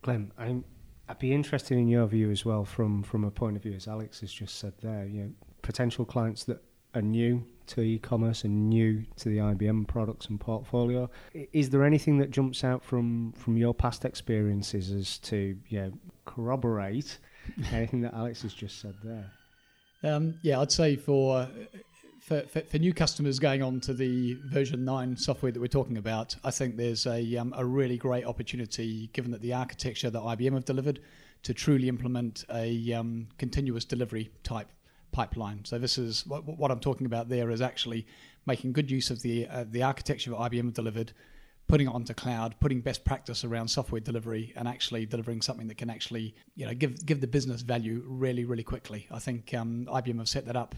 Glenn, 0.06 0.32
I'm 0.38 0.63
I'd 1.10 1.18
be 1.18 1.34
interested 1.34 1.80
in 1.80 1.88
your 1.88 2.06
view 2.06 2.30
as 2.30 2.46
well 2.46 2.63
from 2.63 3.02
from 3.02 3.24
a 3.24 3.32
point 3.32 3.58
of 3.58 3.63
view, 3.63 3.74
as 3.74 3.88
Alex 3.88 4.20
has 4.20 4.32
just 4.32 4.60
said 4.60 4.74
there. 4.84 5.08
You 5.08 5.24
know, 5.24 5.32
potential 5.63 6.06
clients 6.06 6.44
that 6.44 6.63
are 6.94 7.02
new 7.02 7.44
to 7.68 7.82
e-commerce 7.82 8.44
and 8.44 8.70
new 8.70 9.04
to 9.15 9.30
the 9.30 9.38
IBM 9.38 9.88
products 9.88 10.28
and 10.28 10.39
portfolio. 10.39 11.10
Is 11.34 11.72
there 11.72 11.84
anything 11.84 12.20
that 12.20 12.30
jumps 12.30 12.63
out 12.63 12.84
from 12.84 13.32
from 13.32 13.58
your 13.58 13.74
past 13.74 14.06
experiences 14.06 14.91
as 14.91 15.18
to 15.20 15.58
yeah 15.70 15.89
corroborate 16.26 17.18
anything 17.72 18.02
that 18.02 18.13
Alex 18.13 18.44
has 18.44 18.54
just 18.54 18.80
said 18.80 18.94
there? 19.04 19.32
Um, 20.04 20.36
yeah, 20.44 20.60
I'd 20.60 20.72
say 20.72 20.98
for 20.98 21.50
for, 22.25 22.41
for, 22.41 22.61
for, 22.61 22.79
new 22.79 22.91
customers 22.91 23.38
going 23.38 23.61
on 23.61 23.79
to 23.81 23.93
the 23.93 24.33
version 24.45 24.83
9 24.83 25.15
software 25.15 25.51
that 25.51 25.59
we're 25.59 25.67
talking 25.67 25.97
about, 25.97 26.35
I 26.43 26.49
think 26.49 26.75
there's 26.75 27.05
a, 27.05 27.38
um, 27.38 27.53
a 27.55 27.63
really 27.63 27.97
great 27.97 28.25
opportunity, 28.25 29.11
given 29.13 29.29
that 29.31 29.41
the 29.41 29.53
architecture 29.53 30.09
that 30.09 30.19
IBM 30.19 30.53
have 30.53 30.65
delivered, 30.65 31.01
to 31.43 31.53
truly 31.53 31.88
implement 31.88 32.43
a 32.51 32.93
um, 32.93 33.27
continuous 33.38 33.85
delivery 33.85 34.31
type 34.41 34.67
pipeline. 35.11 35.63
So 35.65 35.77
this 35.77 35.99
is 35.99 36.25
what, 36.25 36.43
what, 36.45 36.71
I'm 36.71 36.79
talking 36.79 37.05
about 37.05 37.29
there 37.29 37.51
is 37.51 37.61
actually 37.61 38.07
making 38.47 38.73
good 38.73 38.89
use 38.89 39.11
of 39.11 39.21
the 39.21 39.47
uh, 39.47 39.65
the 39.69 39.83
architecture 39.83 40.31
that 40.31 40.38
IBM 40.38 40.65
have 40.65 40.73
delivered, 40.73 41.13
putting 41.67 41.88
it 41.88 41.93
onto 41.93 42.15
cloud, 42.15 42.55
putting 42.59 42.81
best 42.81 43.05
practice 43.05 43.43
around 43.43 43.67
software 43.67 44.01
delivery, 44.01 44.51
and 44.55 44.67
actually 44.67 45.05
delivering 45.05 45.43
something 45.43 45.67
that 45.67 45.77
can 45.77 45.91
actually 45.91 46.33
you 46.55 46.65
know 46.65 46.73
give 46.73 47.05
give 47.05 47.21
the 47.21 47.27
business 47.27 47.61
value 47.61 48.03
really 48.07 48.45
really 48.45 48.63
quickly. 48.63 49.07
I 49.11 49.19
think 49.19 49.53
um, 49.53 49.85
IBM 49.88 50.17
have 50.17 50.27
set 50.27 50.47
that 50.47 50.55
up. 50.55 50.73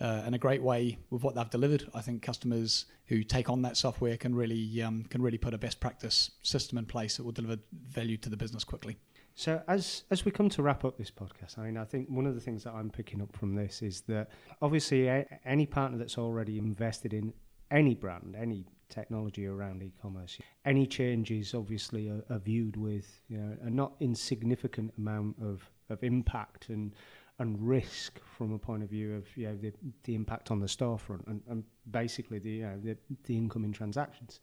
Uh, 0.00 0.22
in 0.26 0.32
a 0.32 0.38
great 0.38 0.62
way 0.62 0.96
with 1.10 1.22
what 1.22 1.34
they've 1.34 1.50
delivered, 1.50 1.86
I 1.92 2.00
think 2.00 2.22
customers 2.22 2.86
who 3.06 3.22
take 3.22 3.50
on 3.50 3.60
that 3.62 3.76
software 3.76 4.16
can 4.16 4.34
really 4.34 4.82
um, 4.82 5.04
can 5.10 5.20
really 5.20 5.36
put 5.36 5.52
a 5.52 5.58
best 5.58 5.78
practice 5.78 6.30
system 6.42 6.78
in 6.78 6.86
place 6.86 7.18
that 7.18 7.24
will 7.24 7.32
deliver 7.32 7.60
value 7.88 8.16
to 8.18 8.30
the 8.30 8.36
business 8.36 8.64
quickly. 8.64 8.96
So 9.34 9.62
as 9.68 10.04
as 10.10 10.24
we 10.24 10.32
come 10.32 10.48
to 10.50 10.62
wrap 10.62 10.84
up 10.84 10.96
this 10.96 11.10
podcast, 11.10 11.58
I 11.58 11.64
mean, 11.64 11.76
I 11.76 11.84
think 11.84 12.08
one 12.08 12.26
of 12.26 12.34
the 12.34 12.40
things 12.40 12.64
that 12.64 12.72
I'm 12.72 12.90
picking 12.90 13.20
up 13.20 13.36
from 13.36 13.54
this 13.54 13.82
is 13.82 14.00
that 14.02 14.30
obviously 14.62 15.06
a, 15.08 15.26
any 15.44 15.66
partner 15.66 15.98
that's 15.98 16.16
already 16.16 16.58
invested 16.58 17.12
in 17.12 17.32
any 17.70 17.94
brand, 17.94 18.36
any 18.38 18.66
technology 18.88 19.46
around 19.46 19.82
e-commerce, 19.82 20.38
any 20.64 20.86
changes 20.86 21.54
obviously 21.54 22.08
are, 22.08 22.24
are 22.28 22.38
viewed 22.38 22.76
with 22.76 23.20
you 23.28 23.38
know 23.38 23.56
a 23.62 23.70
not 23.70 23.92
insignificant 24.00 24.92
amount 24.98 25.36
of, 25.42 25.62
of 25.88 26.02
impact 26.02 26.68
and 26.68 26.92
and 27.40 27.58
risk 27.66 28.20
from 28.36 28.52
a 28.52 28.58
point 28.58 28.82
of 28.82 28.90
view 28.90 29.14
of 29.14 29.24
you 29.36 29.48
know 29.48 29.56
the, 29.56 29.72
the 30.04 30.14
impact 30.14 30.50
on 30.50 30.60
the 30.60 30.66
storefront 30.66 31.26
and, 31.26 31.40
and 31.48 31.64
basically 31.90 32.38
the, 32.38 32.50
you 32.50 32.62
know, 32.62 32.78
the 32.82 32.96
the 33.24 33.36
incoming 33.36 33.72
transactions. 33.72 34.40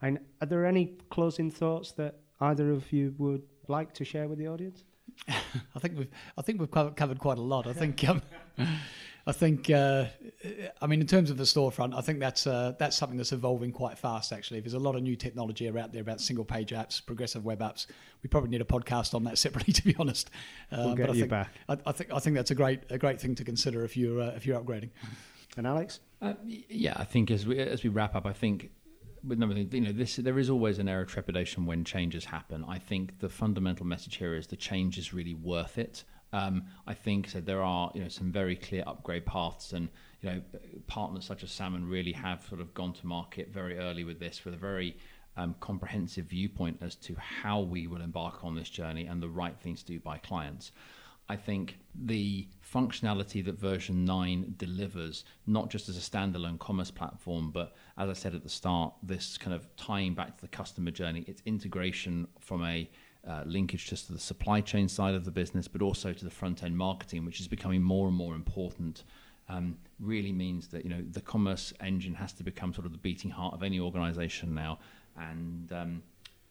And 0.00 0.20
are 0.40 0.46
there 0.46 0.64
any 0.64 0.94
closing 1.10 1.50
thoughts 1.50 1.92
that 1.92 2.20
either 2.40 2.70
of 2.70 2.90
you 2.92 3.14
would 3.18 3.42
like 3.66 3.92
to 3.94 4.04
share 4.04 4.28
with 4.28 4.38
the 4.38 4.46
audience? 4.46 4.84
I 5.28 5.78
think 5.80 5.98
we've 5.98 6.10
I 6.38 6.42
think 6.42 6.60
we've 6.60 6.70
covered 6.70 7.18
quite 7.18 7.38
a 7.38 7.42
lot. 7.42 7.66
I 7.66 7.72
think 7.72 8.08
um, 8.08 8.22
I 9.26 9.32
think 9.32 9.68
uh, 9.68 10.06
I 10.80 10.86
mean 10.86 11.02
in 11.02 11.06
terms 11.06 11.30
of 11.30 11.36
the 11.36 11.44
storefront, 11.44 11.94
I 11.94 12.00
think 12.00 12.18
that's 12.18 12.46
uh, 12.46 12.72
that's 12.78 12.96
something 12.96 13.18
that's 13.18 13.32
evolving 13.32 13.72
quite 13.72 13.98
fast. 13.98 14.32
Actually, 14.32 14.60
there's 14.60 14.72
a 14.72 14.78
lot 14.78 14.94
of 14.94 15.02
new 15.02 15.16
technology 15.16 15.68
out 15.68 15.92
there 15.92 16.00
about 16.00 16.22
single 16.22 16.46
page 16.46 16.70
apps, 16.70 17.04
progressive 17.04 17.44
web 17.44 17.60
apps. 17.60 17.86
We 18.22 18.28
probably 18.28 18.48
need 18.48 18.62
a 18.62 18.64
podcast 18.64 19.12
on 19.14 19.24
that 19.24 19.36
separately, 19.44 19.74
to 19.74 19.84
be 19.84 19.94
honest. 19.98 20.30
Uh, 20.72 20.76
we'll 20.86 20.94
get 20.94 21.06
but 21.08 21.10
I 21.10 21.14
you 21.14 21.20
think, 21.20 21.30
back. 21.30 21.52
I, 21.68 21.76
I, 21.84 21.92
think 21.92 22.12
I 22.12 22.18
think 22.20 22.36
that's 22.36 22.50
a 22.50 22.54
great 22.54 22.80
a 22.88 22.96
great 22.96 23.20
thing 23.20 23.34
to 23.34 23.44
consider 23.44 23.84
if 23.84 23.98
you're 23.98 24.22
uh, 24.22 24.32
if 24.34 24.46
you're 24.46 24.58
upgrading. 24.58 24.90
And 25.58 25.66
Alex, 25.66 26.00
uh, 26.22 26.32
yeah, 26.46 26.94
I 26.96 27.04
think 27.04 27.30
as 27.30 27.46
we 27.46 27.58
as 27.58 27.82
we 27.82 27.90
wrap 27.90 28.14
up, 28.14 28.24
I 28.24 28.32
think 28.32 28.70
with 29.22 29.38
number 29.38 29.56
you 29.56 29.80
know, 29.80 29.92
this 29.92 30.16
there 30.16 30.38
is 30.38 30.48
always 30.48 30.78
an 30.78 30.88
air 30.88 31.02
of 31.02 31.08
trepidation 31.08 31.66
when 31.66 31.84
changes 31.84 32.24
happen. 32.24 32.64
I 32.66 32.78
think 32.78 33.18
the 33.18 33.28
fundamental 33.28 33.84
message 33.84 34.16
here 34.16 34.34
is 34.34 34.46
the 34.46 34.56
change 34.56 34.96
is 34.96 35.12
really 35.12 35.34
worth 35.34 35.76
it. 35.76 36.04
Um, 36.32 36.64
I 36.86 36.94
think 36.94 37.28
so. 37.30 37.40
There 37.40 37.62
are 37.62 37.90
you 37.94 38.02
know 38.02 38.08
some 38.08 38.30
very 38.30 38.56
clear 38.56 38.84
upgrade 38.86 39.26
paths, 39.26 39.72
and 39.72 39.88
you 40.20 40.30
know 40.30 40.42
partners 40.86 41.24
such 41.24 41.42
as 41.42 41.50
Salmon 41.50 41.88
really 41.88 42.12
have 42.12 42.44
sort 42.48 42.60
of 42.60 42.74
gone 42.74 42.92
to 42.94 43.06
market 43.06 43.48
very 43.52 43.78
early 43.78 44.04
with 44.04 44.20
this 44.20 44.44
with 44.44 44.54
a 44.54 44.58
very 44.58 44.96
um, 45.36 45.54
comprehensive 45.60 46.26
viewpoint 46.26 46.78
as 46.82 46.96
to 46.96 47.14
how 47.14 47.60
we 47.60 47.86
will 47.86 48.02
embark 48.02 48.44
on 48.44 48.54
this 48.54 48.68
journey 48.68 49.06
and 49.06 49.22
the 49.22 49.28
right 49.28 49.56
things 49.58 49.82
to 49.82 49.92
do 49.92 50.00
by 50.00 50.18
clients. 50.18 50.72
I 51.30 51.36
think 51.36 51.78
the 51.94 52.48
functionality 52.74 53.44
that 53.44 53.58
version 53.58 54.04
9 54.06 54.54
delivers, 54.56 55.24
not 55.46 55.68
just 55.68 55.88
as 55.88 55.96
a 55.98 56.00
standalone 56.00 56.58
commerce 56.58 56.90
platform, 56.90 57.50
but 57.50 57.74
as 57.98 58.08
I 58.08 58.14
said 58.14 58.34
at 58.34 58.42
the 58.42 58.48
start, 58.48 58.94
this 59.02 59.36
kind 59.36 59.54
of 59.54 59.68
tying 59.76 60.14
back 60.14 60.36
to 60.36 60.40
the 60.40 60.48
customer 60.48 60.90
journey, 60.90 61.24
its 61.26 61.42
integration 61.44 62.26
from 62.40 62.64
a 62.64 62.88
uh, 63.28 63.42
linkage 63.44 63.86
just 63.86 64.06
to 64.06 64.12
the 64.12 64.18
supply 64.18 64.60
chain 64.60 64.88
side 64.88 65.14
of 65.14 65.24
the 65.24 65.30
business, 65.30 65.68
but 65.68 65.82
also 65.82 66.12
to 66.12 66.24
the 66.24 66.30
front 66.30 66.62
end 66.62 66.76
marketing, 66.76 67.24
which 67.24 67.40
is 67.40 67.48
becoming 67.48 67.82
more 67.82 68.08
and 68.08 68.16
more 68.16 68.34
important. 68.34 69.04
Um, 69.50 69.78
really 69.98 70.32
means 70.32 70.68
that 70.68 70.84
you 70.84 70.90
know 70.90 71.02
the 71.10 71.20
commerce 71.20 71.72
engine 71.80 72.14
has 72.14 72.32
to 72.34 72.42
become 72.42 72.74
sort 72.74 72.86
of 72.86 72.92
the 72.92 72.98
beating 72.98 73.30
heart 73.30 73.54
of 73.54 73.62
any 73.62 73.80
organization 73.80 74.54
now, 74.54 74.78
and 75.16 75.72
um, 75.72 76.02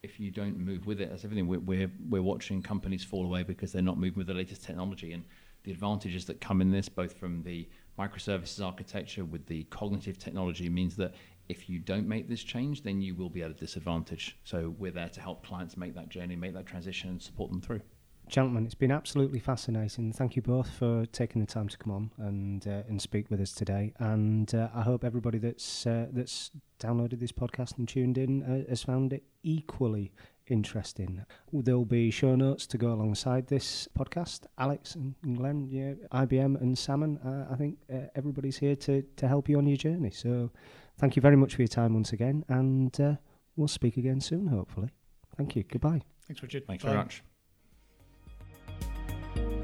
if 0.02 0.20
you 0.20 0.30
don't 0.30 0.56
move 0.58 0.86
with 0.86 1.00
it, 1.00 1.10
as 1.12 1.24
everything 1.24 1.46
we're, 1.46 1.60
we're, 1.60 1.90
we're 2.08 2.22
watching 2.22 2.62
companies 2.62 3.02
fall 3.02 3.24
away 3.24 3.42
because 3.42 3.72
they're 3.72 3.82
not 3.82 3.98
moving 3.98 4.18
with 4.18 4.26
the 4.26 4.34
latest 4.34 4.62
technology 4.62 5.12
and 5.12 5.24
the 5.64 5.72
advantages 5.72 6.24
that 6.26 6.40
come 6.40 6.60
in 6.60 6.70
this, 6.70 6.88
both 6.88 7.14
from 7.14 7.42
the 7.42 7.68
microservices 7.98 8.64
architecture 8.64 9.24
with 9.24 9.44
the 9.46 9.64
cognitive 9.64 10.18
technology, 10.18 10.68
means 10.68 10.96
that 10.96 11.14
if 11.48 11.68
you 11.68 11.78
don't 11.78 12.06
make 12.06 12.28
this 12.28 12.42
change, 12.42 12.82
then 12.82 13.00
you 13.00 13.14
will 13.14 13.30
be 13.30 13.42
at 13.42 13.50
a 13.50 13.54
disadvantage. 13.54 14.36
So 14.44 14.74
we're 14.78 14.92
there 14.92 15.08
to 15.08 15.20
help 15.20 15.44
clients 15.44 15.76
make 15.76 15.94
that 15.94 16.08
journey, 16.08 16.36
make 16.36 16.54
that 16.54 16.66
transition, 16.66 17.10
and 17.10 17.22
support 17.22 17.50
them 17.50 17.60
through. 17.60 17.80
Gentlemen, 18.28 18.66
it's 18.66 18.74
been 18.74 18.90
absolutely 18.92 19.38
fascinating. 19.38 20.12
Thank 20.12 20.36
you 20.36 20.42
both 20.42 20.68
for 20.68 21.06
taking 21.06 21.40
the 21.40 21.46
time 21.46 21.66
to 21.68 21.78
come 21.78 21.92
on 21.92 22.10
and 22.18 22.66
uh, 22.68 22.82
and 22.86 23.00
speak 23.00 23.30
with 23.30 23.40
us 23.40 23.52
today. 23.52 23.94
And 23.98 24.54
uh, 24.54 24.68
I 24.74 24.82
hope 24.82 25.02
everybody 25.02 25.38
that's 25.38 25.86
uh, 25.86 26.08
that's 26.12 26.50
downloaded 26.78 27.20
this 27.20 27.32
podcast 27.32 27.78
and 27.78 27.88
tuned 27.88 28.18
in 28.18 28.42
uh, 28.42 28.68
has 28.68 28.82
found 28.82 29.14
it 29.14 29.24
equally 29.42 30.12
interesting. 30.46 31.24
There'll 31.52 31.86
be 31.86 32.10
show 32.10 32.34
notes 32.34 32.66
to 32.66 32.76
go 32.76 32.92
alongside 32.92 33.46
this 33.46 33.88
podcast. 33.98 34.40
Alex 34.58 34.94
and 34.94 35.14
Glenn, 35.36 35.66
yeah, 35.70 35.94
IBM 36.12 36.60
and 36.60 36.76
Salmon. 36.76 37.18
Uh, 37.24 37.50
I 37.50 37.56
think 37.56 37.78
uh, 37.90 38.08
everybody's 38.14 38.58
here 38.58 38.76
to 38.76 39.02
to 39.16 39.26
help 39.26 39.48
you 39.48 39.56
on 39.56 39.66
your 39.66 39.78
journey. 39.78 40.10
So, 40.10 40.50
thank 40.98 41.16
you 41.16 41.22
very 41.22 41.36
much 41.36 41.54
for 41.54 41.62
your 41.62 41.68
time 41.68 41.94
once 41.94 42.12
again, 42.12 42.44
and 42.48 42.98
uh, 43.00 43.14
we'll 43.56 43.68
speak 43.68 43.96
again 43.96 44.20
soon, 44.20 44.48
hopefully. 44.48 44.90
Thank 45.36 45.56
you. 45.56 45.62
Goodbye. 45.64 46.02
Thanks, 46.26 46.42
Richard. 46.42 46.66
Thanks 46.66 46.84
Bye. 46.84 46.90
very 46.90 47.02
much. 47.02 47.22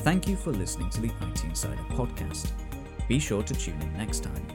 Thank 0.01 0.29
you 0.29 0.37
for 0.37 0.53
listening 0.53 0.91
to 0.91 1.01
the 1.01 1.09
IT 1.09 1.45
Insider 1.45 1.83
podcast. 1.91 2.53
Be 3.09 3.19
sure 3.19 3.43
to 3.43 3.55
tune 3.55 3.81
in 3.81 3.93
next 3.95 4.23
time. 4.23 4.47